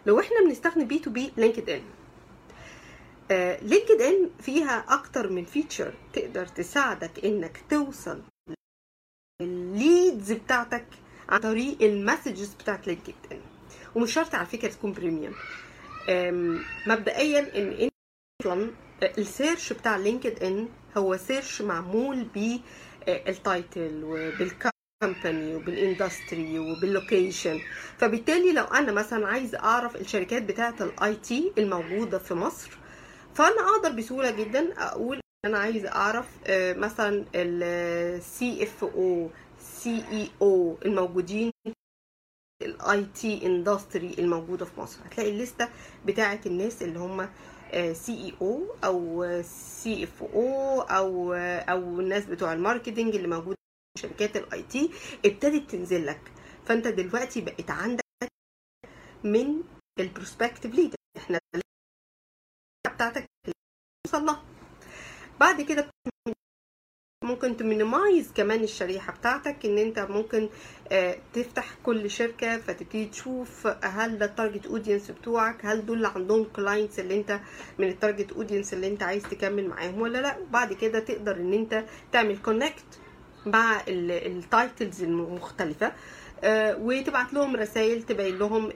لو 0.05 0.19
إحنا 0.19 0.39
بنستخدم 0.45 0.85
بي 0.87 0.99
تو 0.99 1.09
بي 1.11 1.31
لينكد 1.37 1.69
ان 1.69 1.81
لينكد 3.61 4.01
ان 4.01 4.29
فيها 4.39 4.85
أكتر 4.89 5.29
من 5.29 5.45
feature 5.45 5.93
تقدر 6.13 6.45
تساعدك 6.45 7.25
إنك 7.25 7.63
توصل 7.69 8.21
ال 9.41 9.56
leads 9.56 10.31
بتاعتك 10.31 10.85
عن 11.29 11.39
طريق 11.39 11.81
ال 11.81 11.89
messages 11.89 12.53
بتاعت 12.53 12.87
LinkedIn 12.87 13.41
ومش 13.95 14.13
شرط 14.13 14.35
على 14.35 14.45
فكرة 14.45 14.67
تكون 14.67 14.93
premium 14.93 15.33
مبدئيا 16.87 17.39
إن 17.57 17.71
أنت 17.71 17.93
أصلا 18.41 18.71
ال 19.17 19.25
search 19.25 19.73
بتاع 19.73 19.97
LinkedIn 19.97 20.67
هو 20.97 21.17
search 21.17 21.61
معمول 21.61 22.23
بال 22.23 22.74
title 22.74 24.01
وبال 24.03 24.49
company 24.49 25.55
وبال 25.55 25.84
industry 25.84 26.59
وبال 26.59 26.84
location. 26.84 27.59
فبالتالي 27.97 28.53
لو 28.53 28.63
أنا 28.63 28.91
مثلا 28.91 29.27
عايز 29.27 29.55
أعرف 29.55 29.95
الشركات 29.95 30.43
بتاعه 30.43 30.75
ال 30.81 31.15
IT 31.15 31.51
الموجودة 31.57 32.17
في 32.17 32.33
مصر 32.33 32.77
فأنا 33.33 33.61
أقدر 33.75 33.89
بسهولة 33.91 34.31
جدا 34.31 34.73
أقول 34.77 35.19
أنا 35.45 35.57
عايز 35.57 35.85
أعرف 35.85 36.39
مثلا 36.77 37.25
ال 37.35 38.63
CFO 38.63 39.29
CEO 39.59 40.77
الموجودين 40.85 41.51
ال 42.61 43.05
IT 43.05 43.45
industry 43.45 44.13
الموجودة 44.19 44.65
في 44.65 44.79
مصر. 44.79 45.05
هتلاقي 45.05 45.29
الليستة 45.29 45.69
بتاعه 46.05 46.39
الناس 46.45 46.81
اللي 46.83 46.99
هم 46.99 47.29
سي 47.93 48.13
اي 48.25 48.33
أو 48.41 48.75
أو 48.83 49.25
سي 49.43 50.03
اف 50.03 50.23
أو 50.23 50.81
أو 50.81 51.33
أو 51.33 51.99
الناس 51.99 52.25
بتوع 52.25 52.53
ال 52.53 52.60
marketing 52.60 53.15
اللي 53.15 53.27
موجودة 53.27 53.57
في 53.95 54.01
شركات 54.01 54.37
ال 54.37 54.63
IT 54.63 54.91
ابتدت 55.25 55.71
تنزل 55.71 56.05
لك. 56.05 56.31
فأنت 56.65 56.87
دلوقتي 56.87 57.41
بقت 57.41 57.71
عندك 57.71 58.01
من 59.23 59.63
ال 59.99 60.06
prospective 60.06 60.75
leads 60.75 60.95
إحنا 61.17 61.39
بتاعتك 62.95 63.25
توصل 64.05 64.25
بعد 65.39 65.61
كده 65.61 65.87
ممكن 67.23 67.57
ت 67.57 67.65
minimize 67.65 68.31
كمان 68.35 68.63
الشريحة 68.63 69.13
بتاعتك 69.13 69.65
إن 69.65 69.77
أنت 69.77 69.99
ممكن 69.99 70.49
تفتح 71.33 71.73
كل 71.83 72.09
شركة 72.09 72.57
فتبتدي 72.57 73.05
تشوف 73.05 73.67
هل 73.83 74.17
ده 74.17 74.25
ال 74.25 74.31
target 74.31 74.65
audience 74.65 75.11
بتوعك 75.11 75.65
هل 75.65 75.85
دول 75.85 75.97
اللي 75.97 76.07
عندهم 76.15 76.43
clients 76.43 76.99
اللي 76.99 77.15
أنت 77.17 77.39
من 77.79 77.87
ال 77.87 77.94
target 77.94 78.31
audience 78.31 78.73
اللي 78.73 78.87
أنت 78.87 79.03
عايز 79.03 79.23
تكمل 79.23 79.67
معاهم 79.67 80.01
ولا 80.01 80.17
لأ. 80.21 80.37
وبعد 80.37 80.73
كده 80.73 80.99
تقدر 80.99 81.35
إن 81.35 81.53
أنت 81.53 81.85
تعمل 82.11 82.37
connect 82.37 82.99
مع 83.45 83.81
ال 83.87 84.04
titles 84.04 85.03
المختلفة 85.03 85.91
وتبعت 86.79 87.33
لهم 87.33 87.55
رسائل 87.55 88.03
تبين 88.03 88.37
لهم 88.39 88.71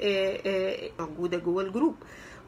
موجودة 1.00 1.38
جوه 1.38 1.63
ال 1.63 1.69
group 1.69 1.96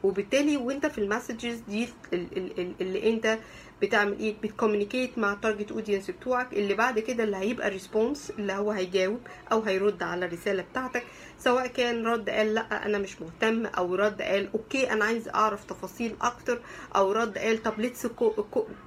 وبالتالي 0.02 0.56
وأنت 0.56 0.86
في 0.86 0.98
ال 0.98 1.05
messages 1.05 1.58
دي 1.68 1.88
اللي 2.12 3.10
أنت 3.10 3.38
بتعمل 3.82 4.18
إيه؟ 4.18 4.34
بت 4.42 4.54
communicate 4.54 5.18
مع 5.18 5.32
ال 5.32 5.38
target 5.38 5.72
audience 5.72 6.10
بتوعك 6.10 6.52
اللي 6.52 6.74
بعد 6.74 6.98
كده 6.98 7.24
اللي 7.24 7.36
هيبقى 7.36 7.68
response 7.70 8.30
اللي 8.30 8.52
هو 8.52 8.70
هيجاوب 8.70 9.20
أو 9.52 9.60
هيرد 9.62 10.02
على 10.02 10.26
الرسالة 10.26 10.62
بتاعتك. 10.62 11.04
سواء 11.38 11.66
كان 11.66 12.06
رد 12.06 12.30
قال 12.30 12.54
لأ 12.54 12.86
أنا 12.86 12.98
مش 12.98 13.20
مهتم 13.22 13.66
أو 13.66 13.94
رد 13.94 14.22
قال 14.22 14.52
okay 14.54 14.92
أنا 14.92 15.04
عايز 15.04 15.28
أعرف 15.28 15.64
تفاصيل 15.64 16.16
أكتر 16.22 16.60
أو 16.96 17.12
رد 17.12 17.38
قال 17.38 17.62
طب 17.62 17.80
let's 17.80 18.06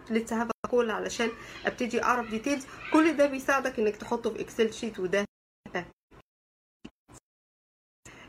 let's 0.10 0.34
have 0.34 0.50
call 0.72 0.92
علشان 0.92 1.30
أبتدي 1.66 2.04
أعرف 2.04 2.30
details 2.30 2.66
كل 2.94 3.18
ده 3.18 3.26
بيساعدك 3.28 3.80
إنك 3.80 3.96
تحطه 3.96 4.30
في 4.34 4.42
Excel 4.42 4.74
sheet 4.74 5.00
وده 5.00 5.26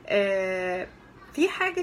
آه 0.06 0.88
في 1.34 1.48
حاجة 1.48 1.80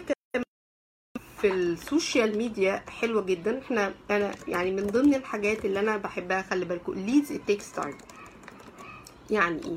في 1.43 1.51
ال 1.53 1.65
social 1.65 2.37
media 2.37 2.83
حلوة 2.89 3.21
جدا. 3.21 3.59
إحنا 3.59 3.93
أنا 4.11 4.31
يعني 4.47 4.71
من 4.71 4.87
ضمن 4.87 5.13
الحاجات 5.15 5.65
اللي 5.65 5.79
أنا 5.79 5.97
بحبها 5.97 6.41
خلي 6.41 6.65
بالكم 6.65 6.91
ال 6.91 6.98
leads 6.98 7.31
it 7.31 7.43
takes 7.43 7.71
time 7.71 7.97
يعني 9.29 9.61
إيه؟ 9.65 9.75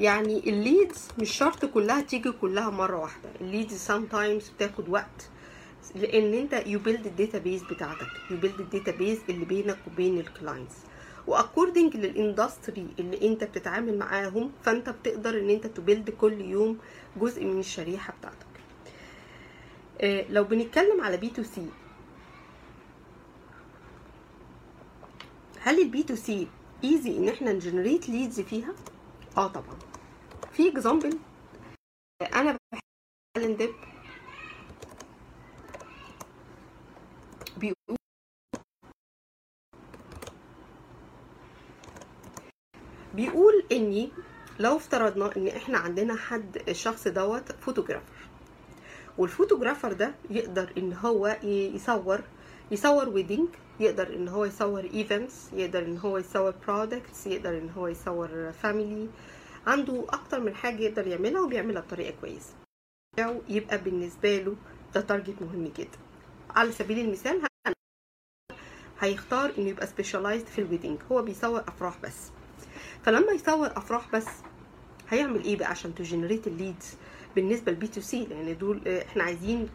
يعني 0.00 0.38
ال 0.38 0.50
leads 0.50 1.08
مش 1.18 1.30
شرط 1.30 1.64
كلها 1.64 2.00
تيجي 2.00 2.30
كلها 2.32 2.70
مرة 2.70 2.98
واحدة. 2.98 3.28
ال 3.40 3.72
leads 3.74 4.04
sometimes 4.06 4.48
بتاخد 4.48 4.88
وقت 4.88 5.28
لأن 5.94 6.34
أنت 6.34 6.62
you 6.66 6.78
build 6.78 7.06
ال 7.06 7.12
database 7.12 7.62
بتاعتك. 7.62 8.06
you 8.30 8.36
build 8.36 8.60
ال 8.60 8.66
database 8.66 9.18
اللي 9.28 9.44
بينك 9.44 9.78
وبين 9.86 10.18
ال 10.18 10.25
clients 10.25 10.74
و 11.26 11.33
according 11.33 11.96
لل 11.96 12.14
industry 12.14 12.86
اللي 12.98 13.28
أنت 13.28 13.44
بتتعامل 13.44 13.98
معاهم 13.98 14.52
فأنت 14.64 14.88
بتقدر 14.90 15.38
إن 15.38 15.50
أنت 15.50 15.66
ت 15.66 15.73
build 15.73 16.10
كل 16.10 16.40
يوم 16.40 16.78
جزء 17.16 17.44
من 17.44 17.60
الشريحة 17.60 18.14
بتاعتك. 18.20 18.53
لو 20.28 20.44
بنتكلم 20.44 21.00
على 21.00 21.16
B2C 21.16 21.68
هل 25.60 25.80
ال 25.82 25.87
B2C 25.87 26.02
easy 26.02 27.18
إن 27.18 27.28
إحنا 27.28 27.52
ن 27.52 27.58
generate 27.58 28.08
leads 28.08 28.40
فيها؟ 28.40 28.74
آه 29.36 29.46
طبعا. 29.46 29.78
في 30.52 30.68
example 30.68 31.18
أنا 32.34 32.58
بحب 32.72 33.56
ديب 33.56 33.74
بيقول 37.56 37.96
بيقول 43.14 43.64
إني 43.72 44.10
لو 44.58 44.76
افترضنا 44.76 45.36
إن 45.36 45.48
إحنا 45.48 45.78
عندنا 45.78 46.16
حد 46.16 46.56
الشخص 46.68 47.08
دوت 47.08 47.52
photographer 47.52 48.28
وال 49.18 49.29
photographer 49.29 49.92
ده 49.92 50.14
يقدر 50.30 50.72
إن 50.78 50.92
هو 50.92 51.36
يصور 51.42 52.20
يصور 52.70 53.08
wedding 53.08 53.48
يقدر 53.80 54.14
إن 54.14 54.28
هو 54.28 54.44
يصور 54.44 54.84
events 54.94 55.52
يقدر 55.52 55.82
إن 55.84 55.98
هو 55.98 56.18
يصور 56.18 56.54
products 56.66 57.26
يقدر 57.26 57.58
إن 57.58 57.70
هو 57.70 57.88
يصور 57.88 58.52
family 58.52 59.08
عنده 59.66 60.04
أكتر 60.08 60.40
من 60.40 60.54
حاجة 60.54 60.80
يقدر 60.82 61.06
يعملها 61.06 61.40
وبيعملها 61.40 61.82
بطريقة 61.82 62.14
كويسة. 62.20 62.54
يبقى 63.48 63.78
بالنسبة 63.78 64.38
له 64.38 64.56
ده 64.94 65.00
target 65.00 65.42
مهم 65.42 65.64
جدا. 65.76 65.98
على 66.50 66.72
سبيل 66.72 66.98
المثال 66.98 67.40
هيختار 69.00 69.52
إنه 69.58 69.68
يبقى 69.68 69.86
specialized 69.86 70.46
في 70.46 70.60
ال 70.60 70.65
wedding 70.65 70.98
هو 71.12 71.22
بيصور 71.22 71.60
أفراح 71.68 71.98
بس. 72.02 72.30
فلما 73.04 73.32
يصور 73.32 73.66
أفراح 73.66 74.10
بس 74.12 74.26
هيعمل 75.08 75.44
إيه 75.44 75.56
بقى 75.56 75.68
عشان 75.70 75.94
ت 75.94 76.00
generate 76.00 76.46
ال 76.46 76.54
leads 76.54 76.96
بالنسبة 77.36 77.72
لل 77.72 77.86
B2C 77.88 78.24
لأن 78.26 78.58
دول 78.58 78.88
إحنا 78.88 79.24
عايزين 79.24 79.68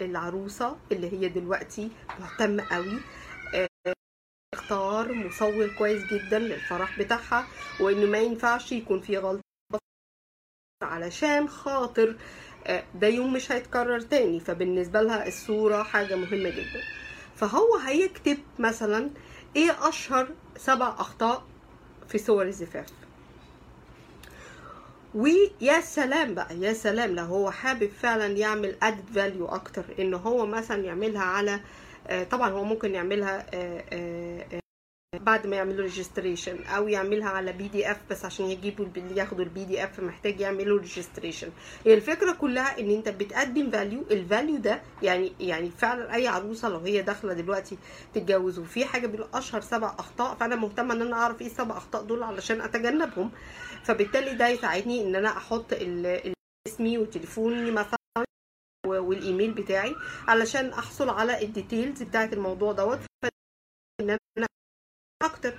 العروسة 0.00 0.76
اللي 0.92 1.12
هي 1.12 1.28
دلوقتي 1.28 1.90
مهتمة 2.20 2.64
قوي 2.70 2.98
اختار 4.54 5.12
مصور 5.12 5.68
كويس 5.78 6.02
جدا 6.12 6.38
للفرح 6.38 6.98
بتاعها 6.98 7.46
وإنه 7.80 8.06
ما 8.06 8.18
ينفعش 8.18 8.72
يكون 8.72 9.00
في 9.00 9.18
غلطة 9.18 9.42
علشان 10.82 11.48
خاطر 11.48 12.16
ده 12.94 13.06
يوم 13.08 13.32
مش 13.32 13.52
هيتكرر 13.52 14.00
تاني. 14.00 14.40
فبالنسبة 14.40 15.02
لها 15.02 15.28
الصورة 15.28 15.82
حاجة 15.82 16.16
مهمة 16.16 16.50
جدا. 16.50 16.82
فهو 17.36 17.76
هيكتب 17.76 18.38
مثلا 18.58 19.10
إيه 19.56 19.88
أشهر 19.88 20.28
سبع 20.56 20.88
أخطاء 20.88 21.44
في 22.08 22.18
صور 22.18 22.46
الزفاف. 22.46 22.86
ويا 25.14 25.80
سلام 25.80 26.34
بقى 26.34 26.56
يا 26.60 26.72
سلام 26.72 27.14
لو 27.14 27.24
هو 27.24 27.50
حابب 27.50 27.90
فعلا 27.90 28.26
يعمل 28.26 28.76
add 28.82 29.04
value 29.14 29.46
أكتر 29.46 29.84
ان 29.98 30.14
هو 30.14 30.46
مثلا 30.46 30.84
يعملها 30.84 31.22
على 31.22 31.60
طبعا 32.30 32.50
هو 32.50 32.64
ممكن 32.64 32.94
يعملها 32.94 33.46
بعد 35.20 35.46
ما 35.46 35.56
يعملوا 35.56 35.82
registration 35.82 36.64
أو 36.64 36.88
يعملها 36.88 37.28
على 37.28 37.52
PDF 37.52 37.96
بس 38.10 38.24
عشان 38.24 38.46
يجيبوا 38.46 38.86
اللي 38.96 39.16
ياخدوا 39.20 39.44
ال 39.44 39.64
PDF 39.64 40.00
محتاج 40.00 40.40
يعملوا 40.40 40.78
registration 40.78 41.48
هي 41.86 41.94
الفكرة 41.94 42.32
كلها 42.32 42.80
إن 42.80 42.90
أنت 42.90 43.08
بتقدم 43.08 43.70
value 43.70 44.04
ال 44.10 44.18
value 44.18 44.56
ده 44.56 44.82
يعني 45.02 45.32
يعني 45.40 45.70
فعلا 45.70 46.14
أي 46.14 46.28
عروسة 46.28 46.68
لو 46.68 46.78
هي 46.78 47.02
داخلة 47.02 47.32
دلوقتي 47.34 47.78
تتجوز 48.14 48.58
وفي 48.58 48.84
حاجة 48.84 49.06
بيقول 49.06 49.28
أشهر 49.34 49.60
سبع 49.60 49.94
أخطاء 49.98 50.34
فأنا 50.34 50.56
مهتمة 50.56 50.94
إن 50.94 51.02
أنا 51.02 51.16
أعرف 51.16 51.40
إيه 51.40 51.46
السبع 51.46 51.76
أخطاء 51.76 52.02
دول 52.02 52.22
علشان 52.22 52.60
أتجنبهم. 52.60 53.30
فبالتالي 53.84 54.34
ده 54.34 54.48
يساعدني 54.48 55.02
إن 55.02 55.16
أنا 55.16 55.28
أحط 55.36 55.72
اسمي 56.68 56.98
وتليفوني 56.98 57.70
مثلا 57.70 57.96
والإيميل 58.86 59.50
بتاعي 59.52 59.94
علشان 60.28 60.68
أحصل 60.68 61.08
على 61.08 61.42
ال 61.42 61.50
details 61.50 62.02
بتاعت 62.02 62.32
الموضوع 62.32 62.72
دوت. 62.72 62.98
ان 64.00 64.10
أنا 64.38 64.46
أكتر. 65.22 65.54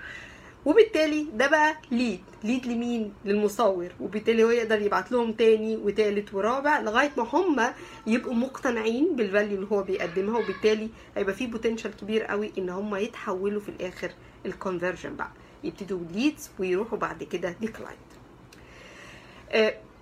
وبالتالي 0.65 1.23
ده 1.33 1.47
بقى 1.47 1.77
lead 1.91 2.23
lead 2.43 2.65
لمين؟ 2.65 3.13
للمصور. 3.25 3.91
وبالتالي 3.99 4.43
هو 4.43 4.49
يقدر 4.49 4.81
يبعت 4.81 5.11
لهم 5.11 5.33
تاني 5.33 5.75
وتالت 5.75 6.33
ورابع 6.33 6.79
لغاية 6.79 7.11
ما 7.17 7.23
هم 7.23 7.73
يبقوا 8.07 8.33
مقتنعين 8.33 9.15
بال 9.15 9.27
value 9.27 9.55
اللي 9.55 9.67
هو 9.71 9.83
بيقدمها. 9.83 10.39
وبالتالي 10.39 10.89
هيبقى 11.17 11.33
في 11.35 11.47
potential 11.47 11.95
كبير 11.95 12.23
قوي 12.23 12.51
إن 12.57 12.69
هم 12.69 12.95
يتحولوا 12.95 13.61
في 13.61 13.69
الآخر 13.69 14.11
ال 14.45 14.52
conversion 14.52 15.15
بقى. 15.15 15.31
يبتدوا 15.63 15.99
leads 16.11 16.51
ويروحوا 16.59 16.97
بعد 16.97 17.23
كده 17.23 17.49
client 17.61 17.97
آه 17.97 18.12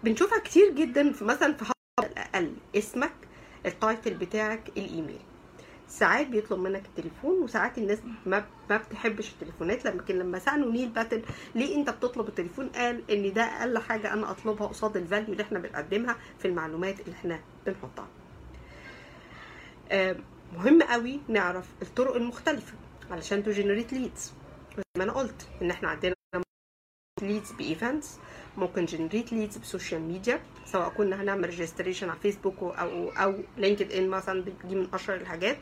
بنشوفها 0.04 0.40
كتير 0.40 0.72
جدا 0.72 1.12
في 1.14 1.26
مثلا 1.26 1.54
في 1.54 1.72
الأقل. 2.00 2.54
اسمك 2.76 3.14
ال 3.66 3.74
title 3.74 4.14
بتاعك 4.14 4.68
الإيميل. 4.78 5.20
ساعات 5.88 6.28
بيطلب 6.28 6.60
منك 6.60 6.86
التليفون 6.86 7.42
وساعات 7.44 7.78
الناس 7.78 8.00
ما 8.26 8.46
ما 8.70 8.78
بتحبش 8.78 9.30
التليفونات 9.32 9.86
لكن 9.86 10.16
لما 10.20 10.40
سألوا 10.40 10.72
نيل 10.72 10.90
باتل 10.90 11.22
ليه 11.56 11.76
أنت 11.76 11.90
بتطلب 11.90 12.28
التليفون؟ 12.28 12.70
قال 12.70 13.12
إن 13.12 13.34
ده 13.34 13.42
أقل 13.44 13.78
حاجة 13.78 14.14
أنا 14.14 14.32
أطلبها 14.32 14.68
قصاد 14.68 14.98
ال 14.98 15.03
value 15.03 15.32
اللي 15.32 15.44
إحنا 15.44 15.60
بنقدمها 15.60 16.16
في 16.40 16.48
المعلومات 16.48 17.00
اللي 17.00 17.12
إحنا 17.16 17.40
بنحطها. 17.66 18.08
آه 19.92 20.16
مهم 20.54 20.82
قوي 20.82 21.20
نعرف 21.28 21.66
الطرق 21.82 22.16
المختلفة 22.16 22.74
علشان 23.12 23.44
ت 23.44 23.49
generate 23.49 23.94
leads 23.94 24.34
زي 24.78 24.84
ما 24.98 25.04
أنا 25.04 25.12
قلت 25.14 25.48
إن 25.62 25.72
إحنا 25.72 25.90
عندنا 25.90 26.14
leads 27.22 27.52
ب 27.52 27.61
events 27.61 28.18
ممكن 28.58 28.86
generate 28.86 29.34
leads 29.34 29.58
ب 29.58 29.64
social 29.64 30.02
media 30.02 30.40
سواء 30.66 30.90
كنا 30.90 31.22
هنعمل 31.22 31.46
registration 31.50 32.10
على 32.10 32.20
فيسبوك 32.20 32.56
أو 32.64 33.10
أو 33.10 33.36
لينكد 33.58 33.92
ان 33.92 34.10
مثلا 34.10 34.46
دي 34.64 34.76
من 34.76 34.88
أشهر 34.94 35.16
الحاجات. 35.16 35.58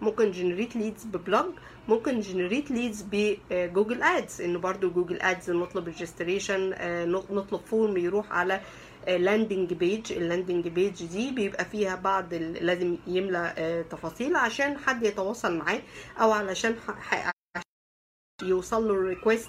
ممكن 0.00 0.30
generate 0.30 0.76
leads 0.76 1.04
ب 1.04 1.14
blog 1.14 1.54
ممكن 1.88 2.20
generate 2.20 2.70
leads 2.70 3.04
ب 3.12 3.25
Google 3.25 4.02
Ads 4.02 4.40
إنه 4.42 4.58
برضو 4.58 4.90
Google 4.90 5.22
Ads 5.22 5.50
نطلب 5.50 5.84
registration 5.86 6.74
نطلب 7.30 7.60
form 7.60 7.96
يروح 7.96 8.32
على 8.32 8.60
landing 9.06 9.72
page 9.72 10.12
ال 10.12 10.19
landing 10.19 10.68
page 10.68 11.06
دي 11.06 11.30
بيبقى 11.30 11.64
فيها 11.64 11.94
بعض 11.96 12.34
لازم 12.34 12.96
يملى 13.06 13.84
تفاصيل 13.90 14.36
عشان 14.36 14.78
حد 14.78 15.02
يتواصل 15.02 15.56
معاه 15.58 15.82
أو 16.20 16.32
علشان 16.32 16.76
يوصل 18.42 18.88
له 18.88 18.94
ال 18.94 19.01
request 19.01 19.48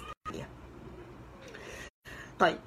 طيب 2.38 2.58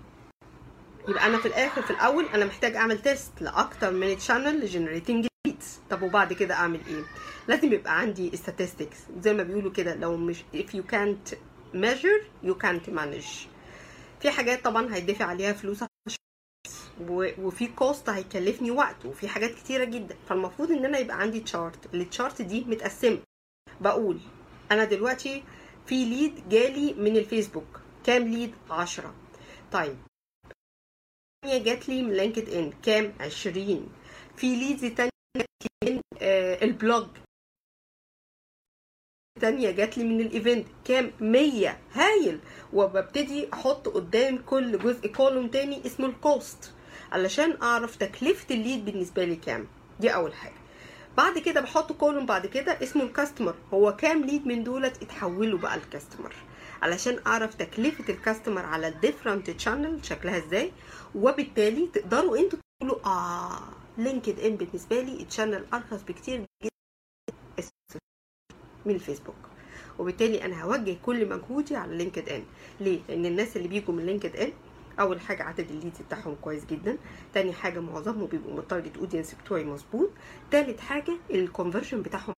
يبقى 1.07 1.25
أنا 1.25 1.37
في 1.37 1.47
الآخر 1.47 1.81
في 1.81 1.91
الأول 1.91 2.25
أنا 2.25 2.45
محتاج 2.45 2.75
أعمل 2.75 3.01
test 3.01 3.41
لأكتر 3.41 3.91
من 3.91 4.17
channel 4.17 4.59
ل 4.59 4.65
generating 4.65 5.27
leads 5.47 5.79
طب 5.89 6.01
وبعد 6.01 6.33
كده 6.33 6.53
أعمل 6.55 6.79
إيه؟ 6.87 7.03
لازم 7.47 7.73
يبقى 7.73 7.99
عندي 7.99 8.31
statistics. 8.31 9.21
زي 9.21 9.33
ما 9.33 9.43
بيقولوا 9.43 9.71
كده 9.71 9.95
لو 9.95 10.17
مش 10.17 10.37
if 10.53 10.67
you 10.73 10.81
can't 10.91 11.35
measure 11.73 12.47
you 12.47 12.53
can't 12.63 12.89
manage. 12.89 13.47
في 14.21 14.31
حاجات 14.31 14.63
طبعا 14.63 14.95
هيدفع 14.95 15.25
عليها 15.25 15.53
فلوس 15.53 15.83
وفي 17.39 17.67
cost 17.67 18.09
هيكلفني 18.09 18.71
وقت 18.71 19.05
وفي 19.05 19.27
حاجات 19.27 19.55
كتيرة 19.55 19.83
جدا. 19.83 20.15
فالمفروض 20.29 20.71
إن 20.71 20.85
أنا 20.85 20.97
يبقى 20.97 21.19
عندي 21.21 21.39
chart 21.39 21.95
ال 21.95 22.03
chart 22.03 22.41
دي 22.41 22.63
متقسمة. 22.67 23.19
بقول 23.81 24.19
أنا 24.71 24.83
دلوقتي 24.83 25.43
في 25.85 26.05
lead 26.05 26.49
جالي 26.49 26.93
من 26.93 27.17
الفيسبوك. 27.17 27.79
كام 28.03 28.23
lead 28.27 28.53
10 28.69 29.13
طيب 29.71 29.97
تانية 31.41 31.63
جات 31.63 31.89
لي 31.89 32.03
من 32.03 32.13
لينكد 32.13 32.49
إن 32.49 32.71
كام؟ 32.83 33.13
20 33.19 33.89
في 34.35 34.55
leads 34.55 34.85
تانية 34.95 35.09
جات 35.37 35.47
لي 35.83 35.93
من 35.93 36.01
آه 36.21 36.63
ال 36.63 36.71
blog. 36.71 37.07
تانية 39.41 39.71
جات 39.71 39.97
لي 39.97 40.03
من 40.03 40.21
ال 40.21 40.29
event 40.29 40.67
كام؟ 40.85 41.11
100 41.19 41.77
هايل. 41.93 42.39
وببتدي 42.73 43.53
أحط 43.53 43.87
قدام 43.87 44.37
كل 44.37 44.79
جزء 44.79 45.07
column 45.07 45.47
تاني 45.47 45.85
اسمه 45.85 46.05
ال 46.05 46.19
cost 46.19 46.73
علشان 47.11 47.61
أعرف 47.61 47.95
تكلفة 47.95 48.55
ال 48.55 48.61
lead 48.61 48.85
بالنسبة 48.85 49.23
لي 49.25 49.35
كام. 49.35 49.67
دي 49.99 50.13
أول 50.13 50.33
حاجة. 50.33 50.57
بعد 51.17 51.37
كده 51.39 51.61
بحط 51.61 51.91
column 51.91 52.25
بعد 52.25 52.45
كده 52.45 52.83
اسمه 52.83 53.03
ال 53.03 53.09
customer 53.09 53.55
هو 53.73 53.95
كام 53.95 54.25
lead 54.25 54.47
من 54.47 54.63
دولت 54.63 55.01
اتحولوا 55.03 55.59
بقى 55.59 55.75
ال 55.75 55.82
customer 55.82 56.35
علشان 56.81 57.19
أعرف 57.27 57.55
تكلفة 57.55 58.13
ال 58.13 58.19
customer 58.19 58.65
على 58.65 58.87
ال 58.87 58.93
different 58.93 59.49
channel 59.49 60.05
شكلها 60.05 60.37
إزاي 60.37 60.71
وبالتالي 61.15 61.87
تقدروا 61.87 62.37
أنتوا 62.37 62.59
تقولوا 62.81 63.05
آه 63.05 63.59
لينكد 63.97 64.39
إن 64.39 64.55
بالنسبة 64.55 65.01
لي 65.01 65.21
ال 65.21 65.27
channel 65.27 65.65
أرخص 65.73 66.03
بكتير 66.03 66.45
جدا 66.63 67.67
من 68.85 68.95
الفيسبوك. 68.95 69.35
وبالتالي 69.99 70.45
أنا 70.45 70.63
هوجه 70.63 70.97
كل 71.05 71.29
مجهودي 71.29 71.75
على 71.75 71.97
لينكد 71.97 72.29
إن. 72.29 72.43
ليه؟ 72.79 72.99
لأن 73.09 73.25
الناس 73.25 73.57
اللي 73.57 73.67
بيجوا 73.67 73.93
من 73.93 74.05
لينكد 74.05 74.35
إن 74.35 74.53
أول 74.99 75.21
حاجة 75.21 75.43
عدد 75.43 75.71
ال 75.71 75.76
leads 75.76 76.01
بتاعهم 76.01 76.35
كويس 76.41 76.65
جدا 76.65 76.97
تاني 77.33 77.53
حاجة 77.53 77.79
معظمهم 77.79 78.25
بيبقوا 78.25 78.53
من 78.53 78.59
ال 78.59 78.65
target 78.65 78.97
audience 78.97 79.33
بتوعي 79.33 79.63
مظبوط 79.63 80.09
تالت 80.51 80.79
حاجة 80.79 81.17
ال 81.31 81.38
conversion 81.38 82.01
بتاعهم 82.01 82.33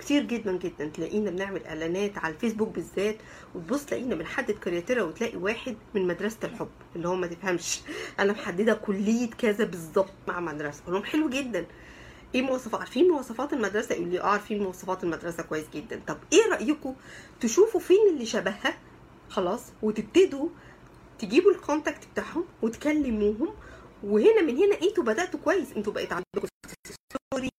كتير 0.00 0.22
جدا 0.22 0.52
جدا. 0.56 0.86
تلاقينا 0.86 1.30
بنعمل 1.30 1.66
إعلانات 1.66 2.18
على 2.18 2.34
الفيسبوك 2.34 2.68
بالذات. 2.68 3.16
وتبص 3.54 3.84
تلاقينا 3.84 4.14
بنحدد 4.14 4.50
criteria 4.50 5.02
وتلاقي 5.02 5.36
واحد 5.36 5.76
من 5.94 6.06
مدرسة 6.06 6.38
الحب 6.44 6.68
اللي 6.96 7.08
هو 7.08 7.14
ما 7.14 7.26
تفهمش. 7.26 7.80
أنا 8.20 8.32
محددة 8.32 8.74
كلية 8.74 9.30
كذا 9.30 9.64
بالظبط 9.64 10.12
مع 10.28 10.40
مدرسة. 10.40 10.82
أقول 10.82 10.94
لهم 10.94 11.04
حلو 11.04 11.28
جدا. 11.28 11.66
إيه 12.34 12.42
مواصفات؟ 12.42 12.80
عارفين 12.80 13.08
مواصفات 13.08 13.52
المدرسة؟ 13.52 13.94
يقول 13.94 14.08
لي 14.08 14.20
آه 14.20 14.26
عارفين 14.26 14.62
مواصفات 14.62 15.04
المدرسة 15.04 15.42
كويس 15.42 15.64
جدا. 15.74 16.00
طب 16.06 16.18
إيه 16.32 16.50
رايكم 16.50 16.94
تشوفوا 17.40 17.80
فين 17.80 18.08
اللي 18.12 18.26
شبهها؟ 18.26 18.78
خلاص. 19.28 19.62
وتبتدوا 19.82 20.48
تجيبوا 21.18 21.50
ال 21.50 21.57
contact 21.57 22.08
بتاعهم 22.12 22.44
وتكلموهم. 22.62 23.54
وهنا 24.04 24.42
من 24.42 24.56
هنا 24.56 24.76
أنتوا 24.82 25.04
بدأتوا 25.04 25.40
كويس. 25.40 25.72
أنتوا 25.76 25.92
بقيت 25.92 26.12
عندكم 26.12 26.48
story 26.86 27.50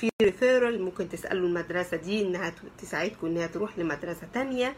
في 0.00 0.10
referral 0.22 0.82
ممكن 0.82 1.08
تسألوا 1.08 1.48
المدرسة 1.48 1.96
دي 1.96 2.22
إنها 2.22 2.54
تساعدكم 2.78 3.26
إنها 3.26 3.46
تروح 3.46 3.78
لمدرسة 3.78 4.26
تانية 4.34 4.76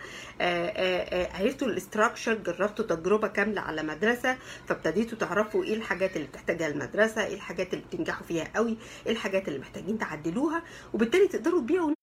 عرفتوا 1.34 1.68
ال 1.68 1.75
structure 1.75 2.34
جربتوا 2.34 2.84
تجربة 2.84 3.28
كاملة 3.28 3.60
على 3.60 3.82
مدرسة 3.82 4.38
فابتديتوا 4.68 5.18
تعرفوا 5.18 5.64
إيه 5.64 5.74
الحاجات 5.74 6.16
اللي 6.16 6.26
بتحتاجها 6.28 6.66
المدرسة 6.68 7.26
إيه 7.26 7.34
الحاجات 7.34 7.74
اللي 7.74 7.84
بتنجحوا 7.84 8.26
فيها 8.26 8.44
قوي 8.56 8.76
إيه 9.06 9.12
الحاجات 9.12 9.48
اللي 9.48 9.58
محتاجين 9.58 9.98
تعدلوها 9.98 10.62
وبالتالي 10.94 11.28
تقدروا 11.28 11.60
تبيعوا 11.60 11.94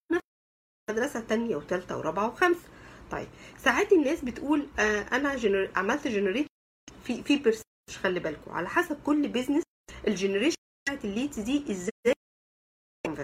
مدرسة 0.92 1.20
تانية 1.20 1.56
وثالثه 1.56 1.98
ورابعة 1.98 2.28
وخامسه 2.28 2.68
طيب 3.12 3.28
ساعات 3.58 3.92
الناس 3.92 4.22
بتقول 4.24 4.68
آه 4.80 5.02
أنا. 5.02 5.38
عملت 5.76 6.08
generate 6.08 6.48
في 7.04 7.24
في 7.24 7.62
خلي 8.04 8.20
بالكم 8.20 8.52
على 8.52 8.70
حسب 8.70 8.98
كل 9.06 9.28
business 9.28 9.64
ال 10.08 10.12
generation 10.12 10.58
بتاعت 10.86 11.06
ال 11.06 11.12
leads 11.12 11.40
دي 11.40 11.72
إزاي 11.72 11.92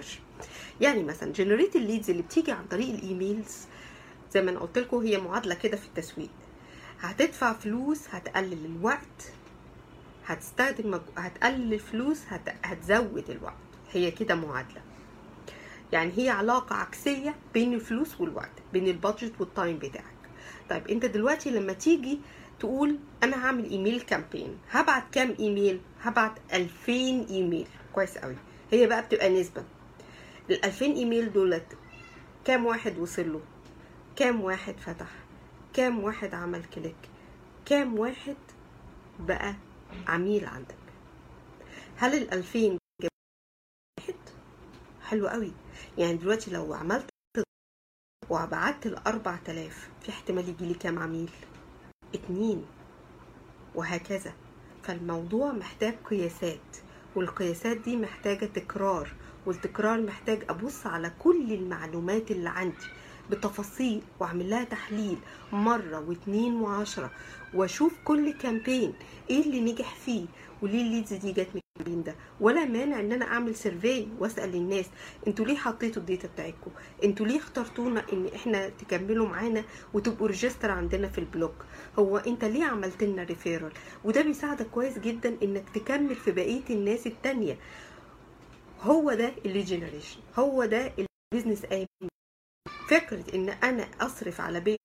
conversion 0.04 0.20
يعني 0.80 1.02
مثلا 1.02 1.32
generate 1.32 1.76
ال 1.76 1.82
leads 1.82 2.10
اللي 2.10 2.22
بتيجي 2.22 2.52
عن 2.52 2.64
طريق 2.70 2.88
ال 2.88 2.99
emails 2.99 3.66
زي 4.32 4.42
ما 4.42 4.50
أنا 4.50 4.58
قلت 4.60 4.78
لكم 4.78 4.96
هي 4.96 5.18
معادله 5.18 5.54
كده 5.54 5.76
في 5.76 5.86
التسويق 5.86 6.28
هتدفع 7.00 7.52
فلوس 7.52 8.00
هتقلل 8.10 8.64
الوقت 8.64 9.32
هتستخدم 10.26 10.90
مج... 10.90 11.00
هتقلل 11.16 11.74
الفلوس 11.74 12.18
هت... 12.28 12.54
هتزود 12.64 13.30
الوقت 13.30 13.54
هي 13.92 14.10
كده 14.10 14.34
معادله 14.34 14.80
يعني 15.92 16.12
هي 16.16 16.28
علاقة 16.30 16.76
عكسية 16.76 17.34
بين 17.54 17.74
الفلوس 17.74 18.20
والوقت 18.20 18.50
بين 18.72 18.86
ال 18.88 18.94
budget 18.94 19.32
وال 19.40 19.53
time 19.53 19.78
بتاعك 19.78 20.04
طيب 20.70 20.88
انت 20.88 21.04
دلوقتي 21.04 21.50
لما 21.50 21.72
تيجي 21.72 22.20
تقول 22.60 22.98
أنا 23.22 23.46
هعمل 23.46 23.70
email 23.70 24.00
campaign 24.00 24.58
هبعت 24.70 25.04
كام 25.12 25.34
ايميل 25.40 25.80
هبعت 26.02 26.32
2000 26.52 26.92
ايميل 27.30 27.66
كويس 27.94 28.18
قوي 28.18 28.36
هي 28.72 28.86
بقى 28.86 29.02
بتبقى 29.02 29.40
نسبة 29.40 29.64
ال 30.50 30.64
2000 30.64 30.84
إيميل 30.86 31.32
دولت. 31.32 31.76
كام 32.44 32.66
واحد 32.66 32.98
وصل 32.98 33.32
له؟ 33.32 33.40
كام 34.16 34.40
واحد 34.40 34.80
فتح؟ 34.80 35.08
كام 35.72 36.04
واحد 36.04 36.34
عمل 36.34 36.64
كليك؟ 36.64 36.96
كام 37.66 37.98
واحد 37.98 38.36
بقى 39.20 39.54
عميل 40.06 40.46
عندك؟ 40.46 40.74
هل 41.96 42.14
ال 42.22 42.32
2000 42.32 42.78
جاب 43.02 43.10
واحد؟ 44.00 44.14
حلو 45.02 45.28
قوي. 45.28 45.52
يعني 45.98 46.16
دلوقتي 46.16 46.50
لو 46.50 46.74
عملت 46.74 47.10
وبعت 48.30 48.86
ال 48.86 48.96
4000 49.06 49.90
في 50.02 50.08
احتمال 50.10 50.48
يجي 50.48 50.66
لي 50.66 50.74
كام 50.74 50.98
عميل؟ 50.98 51.30
اتنين. 52.14 52.66
وهكذا. 53.74 54.34
فالموضوع 54.82 55.52
محتاج 55.52 55.94
قياسات 56.10 56.76
والقياسات 57.16 57.76
دي 57.76 57.96
محتاجة 57.96 58.44
تكرار. 58.46 59.14
والتكرار 59.46 60.00
محتاج 60.00 60.42
أبص 60.48 60.86
على 60.86 61.12
كل 61.18 61.52
المعلومات 61.52 62.30
اللي 62.30 62.48
عندي 62.48 62.86
بتفاصيل 63.30 64.02
وأعمل 64.20 64.50
لها 64.50 64.64
تحليل 64.64 65.18
مرة 65.52 66.04
واتنين 66.08 66.54
وعشرة 66.54 67.10
وأشوف 67.54 67.92
كل 68.04 68.32
campaign 68.32 68.92
إيه 69.30 69.42
اللي 69.42 69.60
نجح 69.60 69.94
فيه 69.94 70.26
وليه 70.62 70.82
ال 70.82 70.87
leads 70.87 71.12
دي 71.14 71.32
جت 71.32 71.48
من 71.54 71.60
ال 71.80 71.82
campaign 71.82 72.02
ده. 72.02 72.14
ولا 72.40 72.64
مانع 72.64 73.00
إن 73.00 73.12
أنا 73.12 73.24
أعمل 73.24 73.54
survey 73.54 74.06
وأسأل 74.18 74.54
الناس 74.54 74.86
أنتوا 75.26 75.44
ليه 75.46 75.56
حطيتوا 75.56 76.02
ال 76.02 76.07
data 76.07 76.28
بتاعتكم؟ 76.28 76.70
أنتوا 77.04 77.26
ليه 77.26 77.38
اخترتونا 77.38 78.04
إن 78.12 78.28
إحنا 78.34 78.68
تكملوا 78.68 79.28
معانا 79.28 79.64
وتبقوا 79.94 80.26
register 80.28 80.70
عندنا 80.70 81.08
في 81.08 81.18
ال 81.18 81.24
blog؟ 81.24 81.54
هو 81.98 82.16
أنت 82.18 82.44
ليه 82.44 82.64
عملت 82.64 83.04
لنا 83.04 83.22
referral 83.22 83.72
وده 84.04 84.22
بيساعدك 84.22 84.66
كويس 84.66 84.98
جدا 84.98 85.36
إنك 85.42 85.64
تكمل 85.74 86.14
في 86.14 86.32
بقية 86.32 86.62
الناس 86.70 87.06
التانية. 87.06 87.58
هو 88.84 89.14
ده 89.14 89.28
ال 89.44 89.48
lead 89.48 89.62
generation 89.62 90.20
هو 90.38 90.64
ده 90.64 90.92
ال 91.32 91.36
business 91.36 91.64
اي 91.64 91.86
فكرة 92.90 93.34
إن 93.34 93.48
أنا 93.48 93.82
أصرف 94.00 94.40
على 94.40 94.60
page 94.60 94.78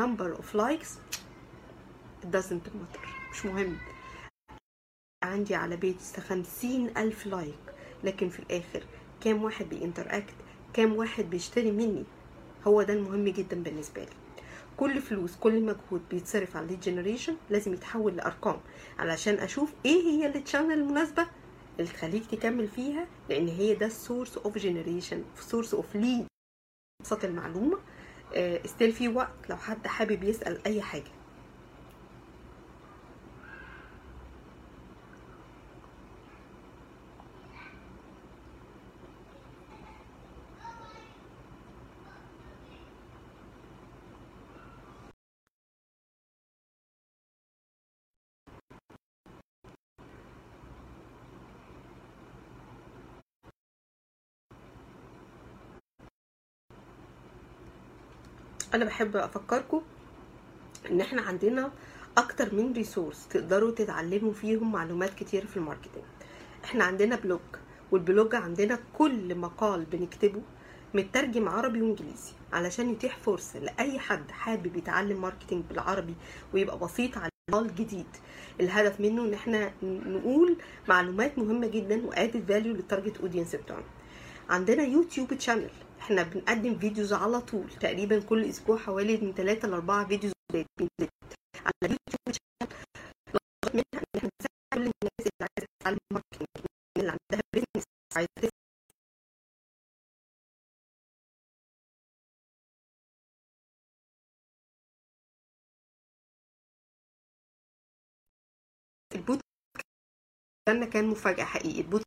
of 0.00 0.54
likes 0.54 0.90
it 2.22 2.28
doesn't 2.36 2.66
matter 2.66 3.30
مش 3.32 3.46
مهم. 3.46 3.78
عندي 5.24 5.54
على 5.54 5.76
page 5.76 5.96
خمسين 5.96 6.98
ألف 6.98 7.26
like 7.26 7.58
لكن 8.04 8.28
في 8.28 8.38
الآخر 8.40 8.82
كام 9.20 9.42
واحد 9.44 9.68
بي 9.68 9.81
interact 9.81 10.34
كام 10.74 10.96
واحد 10.96 11.24
بيشتري 11.24 11.70
مني؟ 11.70 12.04
هو 12.66 12.82
ده 12.82 12.92
المهم 12.92 13.24
جدا 13.28 13.62
بالنسبة 13.62 14.04
لي. 14.04 14.10
كل 14.76 15.02
فلوس 15.02 15.36
كل 15.36 15.62
مجهود 15.62 16.08
بيتصرف 16.10 16.56
على 16.56 16.66
ال 16.66 16.69
lead 16.69 16.80
generation 16.80 17.36
لازم 17.50 17.72
يتحول 17.74 18.16
لأرقام 18.16 18.60
علشان 18.98 19.34
أشوف 19.34 19.72
إيه 19.84 20.02
هي 20.02 20.26
ال 20.26 20.32
channel 20.32 20.72
المناسبة؟ 20.72 21.28
اللي 21.78 21.90
تخليك 21.92 22.26
تكمل 22.26 22.68
فيها 22.68 23.06
لأن 23.28 23.48
هي 23.48 23.74
ده 23.74 23.86
ال 23.86 23.93
source 23.93 24.36
of 24.38 24.58
generation 24.58 25.24
source 25.40 25.74
of 25.74 25.96
lead 25.96 26.26
ابسط 27.00 27.24
المعلومة. 27.24 27.78
still 28.64 28.92
في 28.92 29.08
وقت 29.08 29.50
لو 29.50 29.56
حد 29.56 29.86
حابب 29.86 30.24
يسأل 30.24 30.66
أي 30.66 30.82
حاجة. 30.82 31.15
أنا 58.76 58.84
بحب 58.84 59.16
أفكركم 59.16 59.82
إن 60.90 61.00
إحنا 61.00 61.22
عندنا 61.22 61.70
أكتر 62.18 62.54
من 62.54 62.72
resource 62.72 63.28
تقدروا 63.28 63.70
تتعلموا 63.70 64.32
فيهم 64.32 64.72
معلومات 64.72 65.14
كتير 65.14 65.46
في 65.46 65.56
ال 65.56 65.60
marketing. 65.60 66.04
إحنا 66.64 66.84
عندنا 66.84 67.16
blog 67.16 67.40
وال 67.90 68.05
blog 68.05 68.34
عندنا 68.34 68.78
كل 68.98 69.34
مقال 69.34 69.84
بنكتبه 69.84 70.42
مترجم 70.94 71.48
عربي 71.48 71.82
وإنجليزي 71.82 72.32
علشان 72.52 72.90
يتيح 72.90 73.16
فرصة 73.18 73.58
لأي 73.58 73.98
حد 73.98 74.30
حابب 74.30 74.76
يتعلم 74.76 75.22
marketing 75.22 75.64
بالعربي 75.68 76.14
ويبقى 76.54 76.78
بسيط 76.78 77.18
على 77.18 77.30
مقال 77.50 77.74
جديد. 77.74 78.06
الهدف 78.60 79.00
منه 79.00 79.24
إن 79.24 79.34
إحنا 79.34 79.72
نقول 79.82 80.56
معلومات 80.88 81.38
مهمة 81.38 81.66
جدا 81.66 82.06
و 82.06 82.15
add 82.15 82.44
value 82.48 82.74
لل 82.74 82.85
target 82.85 83.20
audience 83.20 83.56
بتاعنا. 83.56 83.84
عندنا 84.50 84.82
يوتيوب 84.82 85.34
channel 85.34 85.70
إحنا 86.00 86.22
بنقدم 86.22 86.78
videos 86.78 87.12
على 87.12 87.40
طول 87.40 87.70
تقريبا 87.80 88.20
كل 88.20 88.44
أسبوع 88.44 88.76
حوالي 88.78 89.16
من 89.16 89.34
3 89.34 89.68
ل 89.68 89.72
4 89.72 90.06
فيديوز 90.08 90.32
على 90.52 91.72
اليوتيوب 91.84 92.36
منها 93.74 93.74
إن 93.74 93.82
إحنا 93.94 94.06
بنساعد 94.14 94.74
كل 94.74 94.80
الناس 94.80 95.20
اللي 95.20 95.48
عايزة 95.56 95.68
تتعلم 95.80 95.98
marketing 96.12 96.66
اللي 96.98 97.10
عندها 97.10 97.40
business 97.54 97.84
عايزة 98.16 98.50
البوت 109.14 109.40
كان 110.92 111.06
مفاجأة 111.06 111.44
حقيقي. 111.44 111.80
البوت 111.80 112.02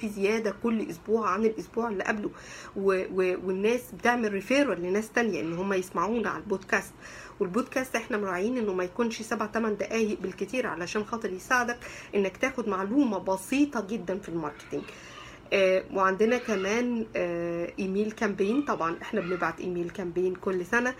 في 0.00 0.08
زيادة 0.08 0.54
كل 0.62 0.90
أسبوع 0.90 1.28
عن 1.30 1.44
الأسبوع 1.44 1.88
اللي 1.88 2.04
قبله. 2.04 2.30
و... 2.76 3.04
و... 3.12 3.36
والناس 3.46 3.92
بتعمل 3.92 4.32
referral 4.32 4.82
لناس 4.82 5.10
تانية 5.12 5.40
إن 5.40 5.52
هم 5.52 5.72
يسمعونا 5.72 6.28
على 6.30 6.42
البودكاست. 6.42 6.92
والبودكاست 7.40 7.96
إحنا 7.96 8.16
مراعيين 8.18 8.58
إنه 8.58 8.72
ما 8.72 8.84
يكونش 8.84 9.22
سبع 9.22 9.46
8 9.46 9.76
دقايق 9.76 10.20
بالكتير 10.20 10.66
علشان 10.66 11.04
خاطر 11.04 11.32
يساعدك 11.32 11.78
إنك 12.14 12.36
تاخد 12.36 12.68
معلومة 12.68 13.18
بسيطة 13.18 13.86
جدا 13.86 14.18
في 14.18 14.28
ال 14.28 14.33
marketing. 14.33 14.82
آه 15.52 15.84
وعندنا 15.94 16.38
كمان 16.38 17.06
آه 17.16 17.72
email 17.78 18.12
campaign. 18.12 18.62
طبعا 18.62 18.96
إحنا 19.02 19.20
بنبعت 19.20 19.60
email 19.60 19.90
campaign 19.90 20.34
كل 20.34 20.66
سنة. 20.66 20.94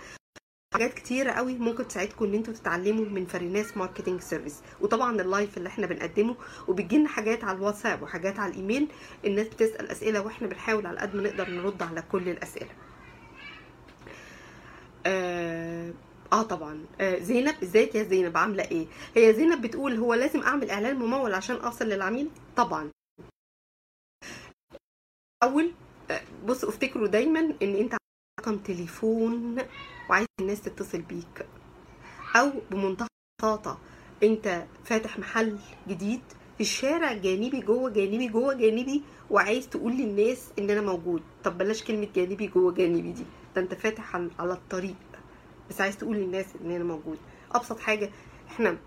حاجات 0.77 0.93
كتيرة 0.93 1.31
قوي 1.31 1.53
ممكن 1.53 1.87
تساعدكم 1.87 2.25
إن 2.25 2.33
أنتوا 2.33 2.53
تتعلموا 2.53 3.05
من 3.05 3.25
فريناس 3.25 3.77
marketing 3.77 4.21
service 4.21 4.61
وطبعا 4.81 5.21
ال 5.21 5.28
live 5.28 5.57
اللي 5.57 5.69
إحنا 5.69 5.87
بنقدمه 5.87 6.35
وبتجي 6.67 7.07
حاجات 7.07 7.43
على 7.43 7.57
الواتساب 7.57 8.01
وحاجات 8.01 8.39
على 8.39 8.51
الإيميل 8.51 8.87
الناس 9.25 9.47
بتسأل 9.47 9.89
أسئلة 9.89 10.21
وإحنا 10.21 10.47
بنحاول 10.47 10.85
على 10.85 10.99
قد 10.99 11.15
ما 11.15 11.23
نقدر 11.23 11.49
نرد 11.49 11.83
على 11.83 12.01
كل 12.11 12.29
الأسئلة. 12.29 12.69
آه, 15.05 15.93
آه 16.33 16.41
طبعا. 16.43 16.85
آه 17.01 17.19
زينب 17.19 17.55
إزيك 17.63 17.95
يا 17.95 18.03
زينب؟ 18.03 18.37
عاملة 18.37 18.63
إيه؟ 18.63 18.87
هي 19.15 19.33
زينب 19.33 19.61
بتقول 19.61 19.95
هو 19.95 20.13
لازم 20.13 20.41
أعمل 20.41 20.69
إعلان 20.69 20.95
ممول 20.95 21.33
عشان 21.33 21.55
أوصل 21.55 21.85
للعميل؟ 21.85 22.29
طبعا. 22.55 22.91
أول 25.43 25.71
آه 26.11 26.21
بص 26.45 26.63
افتكروا 26.63 27.07
دايما 27.07 27.39
إن 27.39 27.75
أنت 27.75 27.95
رقم 28.39 28.57
تليفون 28.57 29.57
وعايز 30.09 30.27
الناس 30.41 30.61
تتصل 30.61 31.01
بيك. 31.01 31.45
أو 32.35 32.51
بمنتهى 32.71 33.07
البساطة 33.41 33.77
أنت 34.23 34.65
فاتح 34.83 35.19
محل 35.19 35.59
جديد 35.87 36.21
في 36.57 36.61
الشارع 36.61 37.13
جانبي 37.13 37.59
جوه 37.59 37.89
جانبي 37.89 38.27
جوه 38.27 38.53
جانبي 38.53 39.03
وعايز 39.29 39.69
تقول 39.69 39.93
للناس 39.93 40.51
إن 40.59 40.69
أنا 40.69 40.81
موجود. 40.81 41.21
طب 41.43 41.57
بلاش 41.57 41.83
كلمة 41.83 42.07
جانبي 42.15 42.47
جوه 42.47 42.71
جانبي 42.73 43.11
دي. 43.11 43.25
ده 43.55 43.61
أنت 43.61 43.73
فاتح 43.73 44.15
على 44.15 44.53
الطريق. 44.53 44.95
بس 45.69 45.81
عايز 45.81 45.97
تقول 45.97 46.17
للناس 46.17 46.45
إن 46.65 46.71
أنا 46.71 46.83
موجود. 46.83 47.17
أبسط 47.51 47.79
حاجة 47.79 48.09
إحنا 48.47 48.77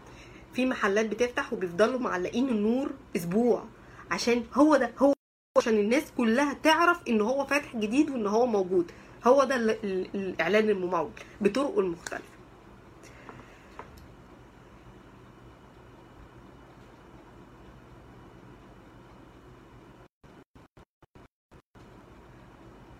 في 0.52 0.66
محلات 0.66 1.06
بتفتح 1.06 1.52
وبيفضلوا 1.52 1.98
معلقين 2.00 2.48
النور 2.48 2.90
أسبوع. 3.16 3.64
عشان 4.11 4.44
هو 4.54 4.76
ده 4.76 4.92
هو 4.98 5.12
عشان 5.59 5.74
الناس 5.78 6.12
كلها 6.16 6.52
تعرف 6.54 7.00
إن 7.09 7.20
هو 7.20 7.44
فاتح 7.44 7.76
جديد 7.76 8.11
وإن 8.11 8.26
هو 8.26 8.46
موجود. 8.46 8.92
هو 9.26 9.44
ده 9.44 9.56
الإعلان 9.56 10.70
الممول 10.70 11.11
بطرقه 11.40 11.80
المختلفه 11.80 12.24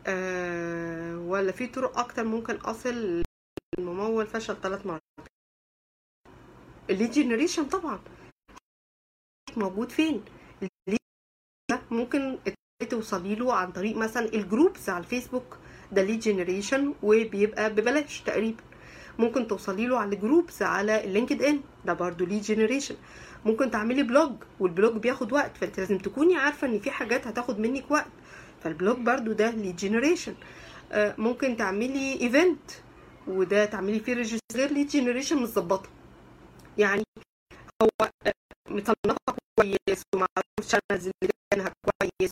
آه 0.06 1.18
ولا 1.18 1.52
في 1.52 1.66
طرق 1.66 1.98
أكتر 1.98 2.24
ممكن 2.24 2.54
أصل 2.56 3.22
الممول 3.78 4.26
فشل 4.26 4.56
ثلاث 4.56 4.87
مرات. 4.87 5.00
ال 6.90 6.94
lead 6.94 7.11
generation 7.11 7.64
طبعا. 7.68 8.00
موجود 9.56 9.90
فين؟ 9.90 10.24
ممكن 11.90 12.38
توصلي 12.90 13.35
له 13.35 13.54
عن 13.54 13.72
طريق 13.72 13.96
مثلا 13.96 14.24
ال 14.25 14.34
groups 14.34 14.88
على 14.88 15.04
الفيسبوك. 15.04 15.59
ده 15.92 16.03
lead 16.03 16.20
generation 16.20 16.94
وبيبقى 17.03 17.70
ببلاش 17.70 18.20
تقريبا. 18.20 18.62
ممكن 19.18 19.46
توصلي 19.46 19.87
له 19.87 19.98
على 19.98 20.16
ال 20.16 20.23
groups 20.23 20.62
على 20.62 21.05
اللينكد 21.05 21.42
ان 21.42 21.61
ده 21.85 21.92
برضو 21.92 22.24
lead 22.25 22.42
generation 22.42 22.94
ممكن 23.44 23.70
تعملي 23.70 24.03
blog 24.03 24.33
وال 24.61 24.73
blog 24.73 24.96
بياخد 24.96 25.33
وقت 25.33 25.57
فأنت 25.57 25.81
لازم 25.81 25.98
تكوني 25.98 26.37
عارفة 26.37 26.66
إن 26.66 26.79
في 26.79 26.90
حاجات 26.90 27.26
هتاخد 27.26 27.59
منك 27.61 27.90
وقت. 27.90 28.07
فال 28.64 28.76
blog 28.76 28.99
برضو 28.98 29.33
ده 29.33 29.50
lead 29.51 29.77
generation 29.77 30.35
ممكن 30.94 31.57
تعملي 31.57 32.20
event 32.20 32.70
وده 33.26 33.64
تعملي 33.64 34.00
فيه 34.00 34.14
register 34.14 34.66
lead 34.70 34.88
generation 34.88 35.37
متظبطة. 35.37 35.88
يعني 36.79 37.03
هو 37.83 37.88
مصنفه 38.70 39.37
كويس 39.59 40.03
ومعروف 40.14 40.59
ال 40.61 40.66
channels 40.66 41.11
اللي 41.22 41.33
كانها 41.53 41.72
كويس 41.85 42.31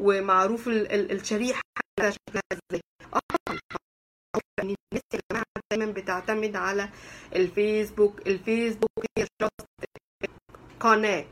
ومعروف 0.00 0.68
ال 0.68 1.12
إزاي 2.00 2.80
آه 3.14 3.20
الناس 4.60 4.76
يا 5.14 5.20
جماعة 5.30 5.44
دايما 5.72 5.92
بتعتمد 5.92 6.56
على 6.56 6.88
الفيسبوك 7.34 8.26
الفيسبوك 8.26 8.90
هي 9.18 9.26
قناه 10.80 11.24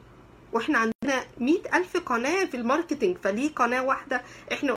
وإحنا 0.52 0.78
عندنا 0.78 1.26
مئة 1.38 1.76
ألف 1.76 1.96
قناة 1.96 2.44
في 2.44 2.56
ال 2.56 2.62
marketing 2.62 3.16
فليه 3.18 3.54
قناة 3.54 3.84
واحدة؟ 3.84 4.22
إحنا 4.52 4.76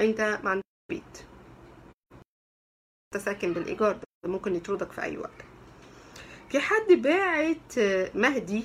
انت 0.00 0.20
ما 0.44 0.50
عندك 0.50 0.64
بيت 0.90 1.18
انت 3.14 3.22
ساكن 3.24 3.52
بالايجار 3.52 3.98
ممكن 4.26 4.54
يطردك 4.54 4.92
في 4.92 5.02
أي 5.02 5.16
وقت. 5.18 5.44
في 6.50 6.60
حد 6.60 6.92
باعت 6.92 7.78
مهدي 8.14 8.64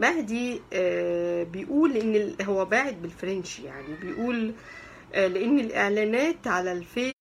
مهدي 0.00 0.60
بيقول 1.44 1.96
إن 1.96 2.36
هو 2.42 2.64
باعت 2.64 2.94
بالفرنش 2.94 3.60
يعني 3.60 3.94
بيقول 3.94 4.54
لأن 5.14 5.60
الإعلانات 5.60 6.46
على 6.46 6.72
الفيس 6.72 7.12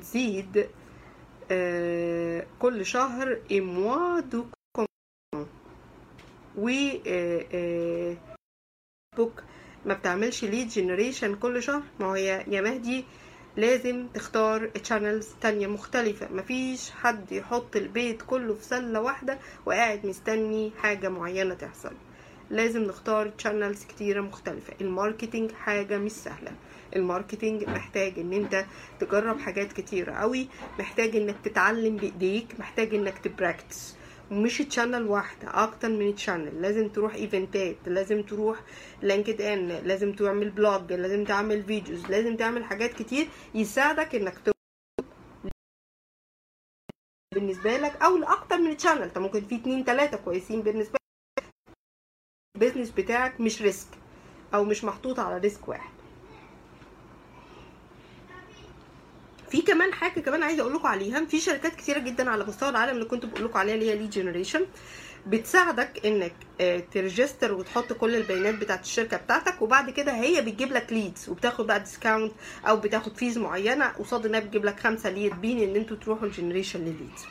تزيد 0.00 0.68
كل 2.58 2.86
شهر 2.86 3.40
اموا 3.52 4.20
دو 4.20 4.44
و 6.56 6.70
بوك 9.16 9.42
ما 9.86 9.94
بتعملش 9.94 10.44
lead 10.44 10.68
generation 10.68 11.34
كل 11.36 11.62
شهر. 11.62 11.82
ما 12.00 12.06
هو 12.06 12.14
يا 12.14 12.60
مهدي 12.60 13.04
لازم 13.60 14.06
تختار 14.14 14.66
channels 14.66 15.28
تانية 15.40 15.66
مختلفة. 15.66 16.28
مفيش 16.32 16.90
حد 16.90 17.32
يحط 17.32 17.76
البيت 17.76 18.22
كله 18.22 18.54
في 18.54 18.64
سلة 18.64 19.00
واحدة 19.00 19.38
وقاعد 19.66 20.06
مستني 20.06 20.72
حاجة 20.82 21.08
معينة 21.08 21.54
تحصل. 21.54 21.92
لازم 22.50 22.82
نختار 22.82 23.28
channels 23.28 23.84
كتيرة 23.84 24.20
مختلفة. 24.20 24.72
ال 24.80 24.87
marketing 24.87 25.52
حاجة 25.52 25.98
مش 25.98 26.12
سهلة. 26.12 26.52
ال 26.96 27.03
marketing 27.03 27.64
محتاج 27.64 28.18
إن 28.18 28.32
أنت 28.32 28.64
تجرب 29.00 29.38
حاجات 29.38 29.72
كتيرة 29.72 30.12
قوي 30.12 30.48
محتاج 30.78 31.16
إنك 31.16 31.36
تتعلم 31.44 31.96
بإيديك. 31.96 32.46
محتاج 32.58 32.94
إنك 32.94 33.18
ت 33.18 33.27
practice 33.27 33.96
ومش 34.30 34.58
channel 34.58 35.06
واحدة 35.06 35.64
أكتر 35.64 35.88
من 35.88 36.14
channel 36.14 36.62
لازم 36.62 36.88
تروح 36.88 37.14
ايفنتات 37.14 37.76
لازم 37.86 38.22
تروح 38.22 38.60
لينكد 39.02 39.40
ان 39.40 39.68
لازم 39.68 40.12
تعمل 40.12 40.50
blog 40.50 40.92
لازم 40.92 41.24
تعمل 41.24 41.62
videos 41.62 42.06
لازم 42.06 42.36
تعمل 42.36 42.64
حاجات 42.64 42.92
كتير 42.92 43.28
يساعدك 43.54 44.14
إنك 44.14 44.34
بالنسبة 47.34 47.76
لك 47.76 48.02
أو 48.02 48.16
لأكتر 48.16 48.58
من 48.58 48.76
channel 48.76 49.02
انت 49.02 49.18
ممكن 49.18 49.40
في 49.40 49.54
اتنين 49.56 49.84
تلاتة 49.84 50.16
كويسين 50.16 50.62
بالنسبة 50.62 50.98
لك. 51.38 51.44
ال 52.56 52.60
business 52.60 52.90
بتاعك 52.90 53.40
مش 53.40 53.62
risk 53.62 53.88
أو 54.54 54.64
مش 54.64 54.84
محطوط 54.84 55.18
على 55.20 55.38
risk 55.38 55.68
واحد. 55.68 55.99
في 59.50 59.62
كمان 59.62 59.92
حاجة 59.92 60.20
كمان 60.20 60.42
عايزة 60.42 60.62
أقول 60.62 60.74
لكم 60.74 60.86
عليها. 60.86 61.24
في 61.24 61.40
شركات 61.40 61.74
كتيرة 61.76 61.98
جدا 61.98 62.30
على 62.30 62.44
مستوى 62.44 62.68
العالم 62.68 62.94
اللي 62.94 63.04
كنت 63.04 63.26
بقول 63.26 63.44
لكم 63.44 63.58
عليها 63.58 63.74
اللي 63.74 63.90
هي 63.90 63.98
lead 63.98 64.10
generation 64.10 64.66
بتساعدك 65.26 66.06
إنك 66.06 66.32
ت 66.92 66.99
register 66.99 67.52
وتحط 67.52 67.92
كل 67.92 68.14
البيانات 68.16 68.54
بتاعت 68.54 68.84
الشركة 68.84 69.16
بتاعتك 69.16 69.62
وبعد 69.62 69.90
كده 69.90 70.12
هي 70.12 70.40
بتجيب 70.42 70.72
لك 70.72 70.92
leads 70.92 71.28
وبتاخد 71.28 71.66
بقى 71.66 71.80
discount 71.80 72.32
أو 72.68 72.76
بتاخد 72.76 73.16
fees 73.16 73.38
معينة 73.38 73.86
قصاد 73.88 74.26
إنها 74.26 74.40
بتجيب 74.40 74.64
لك 74.64 74.80
خمسة 74.80 75.10
lead 75.10 75.40
بين 75.40 75.58
إن 75.70 75.76
أنتوا 75.76 75.96
تروحوا 75.96 76.26
ال 76.26 76.31
generation 76.31 76.80
لل 76.80 76.93
leads 76.93 77.24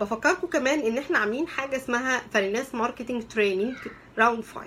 بفكركم 0.00 0.46
كمان 0.46 0.80
إن 0.80 0.98
إحنا 0.98 1.18
عاملين 1.18 1.48
حاجة 1.48 1.76
اسمها 1.76 2.22
فالناس 2.32 2.74
marketing 2.74 3.22
training 3.28 3.74
round 4.18 4.44
5 4.44 4.66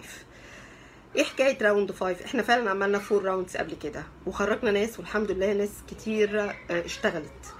إيه 1.16 1.24
حكاية 1.24 1.58
round 1.64 1.92
5 1.92 2.26
إحنا 2.26 2.42
فعلا 2.44 2.70
عملنا 2.70 3.00
four 3.00 3.24
rounds 3.24 3.58
قبل 3.58 3.76
كده 3.76 4.04
وخرجنا 4.28 4.72
ناس 4.72 5.00
والحمد 5.00 5.32
لله 5.32 5.54
ناس 5.54 5.70
كتير 5.90 6.56
اشتغلت. 6.70 7.54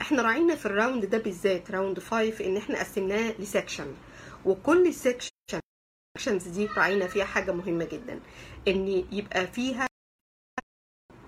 إحنا 0.00 0.22
راعينا 0.22 0.54
في 0.56 0.66
ال 0.66 0.72
round 0.72 1.04
ده 1.04 1.18
بالذات 1.18 1.70
round 1.70 1.98
5 2.00 2.46
ان 2.46 2.56
إحنا 2.56 2.78
قسمناه 2.78 3.34
ل 3.38 3.45
section 3.45 3.94
وكل 4.44 4.94
sections 4.94 6.48
دي 6.48 6.66
راعينا 6.76 7.06
فيها 7.06 7.24
حاجة 7.24 7.52
مهمة 7.52 7.84
جدا 7.84 8.20
ان 8.68 8.88
يبقى 9.12 9.46
فيها 9.46 9.86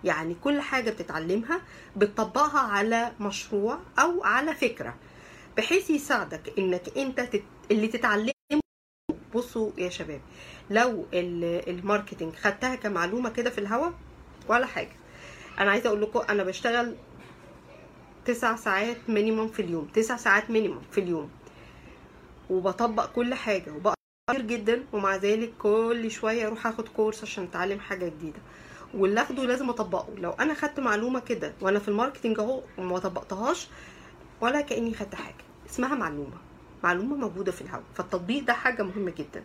يعني 0.05 0.35
كل 0.35 0.61
حاجة 0.61 0.91
بتتعلمها 0.91 1.61
بتطبقها 1.97 2.61
على 2.61 3.13
مشروع 3.21 3.79
أو 3.99 4.25
على 4.25 4.55
فكرة 4.55 4.97
بحيث 5.57 5.91
يساعدك 5.91 6.59
إنك 6.59 6.99
أنت 6.99 7.21
تت... 7.21 7.43
اللي 7.71 7.89
تتعلمه 7.89 8.32
بصوا 9.35 9.71
يا 9.79 9.89
شباب 9.89 10.21
لو 10.71 11.07
ال 11.13 11.25
marketing 11.25 12.35
خدتها 12.35 12.75
كمعلومة 12.75 13.31
كده 13.31 13.51
في 13.51 13.59
الهوا 13.59 13.91
ولا 14.49 14.67
حاجة. 14.67 14.93
أنا 15.59 15.71
عايزة 15.71 15.89
أقول 15.89 16.03
لكم 16.03 16.21
أنا 16.31 16.43
بشتغل 16.45 16.97
تسع 18.25 18.57
ساعات 18.57 18.97
minimum 19.09 19.49
في 19.49 19.63
اليوم 19.63 19.85
تسع 19.95 20.17
ساعات 20.17 20.51
minimum 20.51 20.83
في 20.91 21.01
اليوم. 21.01 21.31
وبطبق 22.51 23.07
كل 23.07 23.35
حاجة 23.35 23.73
وبقى 23.73 23.95
كتير 24.31 24.43
جدا 24.43 24.85
ومع 24.93 25.17
ذلك 25.17 25.53
كل 25.59 26.11
شوية 26.11 26.47
أروح 26.47 26.67
آخد 26.67 26.89
كورس 26.89 27.23
عشان 27.23 27.45
أتعلم 27.45 27.81
حاجة 27.81 28.09
جديدة. 28.09 28.39
واللي 28.95 29.23
آخده 29.23 29.43
لازم 29.45 29.69
أطبقه. 29.71 30.15
لو 30.19 30.31
أنا 30.31 30.55
خدت 30.55 30.81
معلومة 30.81 31.21
كده 31.21 31.53
وأنا 31.61 31.79
في 31.79 31.89
ال 31.89 31.94
marketing 31.94 32.39
أهو 32.39 32.63
وما 32.79 32.99
طبقتهاش 32.99 33.69
ولا 34.41 34.61
كأني 34.61 34.95
خدت 34.95 35.15
حاجة. 35.15 35.45
اسمها 35.71 35.95
معلومة. 35.95 36.37
معلومة 36.85 37.17
موجودة 37.17 37.53
في 37.53 37.61
الهواء. 37.61 37.85
فالتطبيق 37.95 38.45
ده 38.45 38.53
حاجة 38.53 38.83
مهمة 38.83 39.11
جدا. 39.11 39.43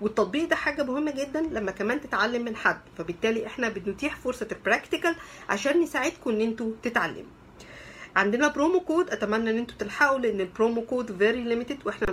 والتطبيق 0.00 0.48
ده 0.48 0.56
حاجة 0.56 0.82
مهمة 0.82 1.10
جدا 1.10 1.40
لما 1.40 1.70
كمان 1.70 2.00
تتعلم 2.00 2.44
من 2.44 2.56
حد. 2.56 2.80
فبالتالي 2.98 3.46
إحنا 3.46 3.68
بنتيح 3.68 4.16
فرصة 4.16 4.48
ال 4.52 4.58
practical 4.58 5.14
عشان 5.48 5.80
نساعدكم 5.80 6.30
إن 6.30 6.40
أنتوا 6.40 6.72
تتعلموا. 6.82 7.32
عندنا 8.16 8.48
promo 8.48 8.80
code 8.80 9.10
أتمنى 9.10 9.50
إن 9.50 9.58
أنتوا 9.58 9.76
تلحقوا 9.78 10.18
لأن 10.18 10.40
ال 10.40 10.47
promo 10.47 10.82
code 10.82 11.18
very 11.18 11.44
limited 11.44 11.78
وإحنا 11.84 12.06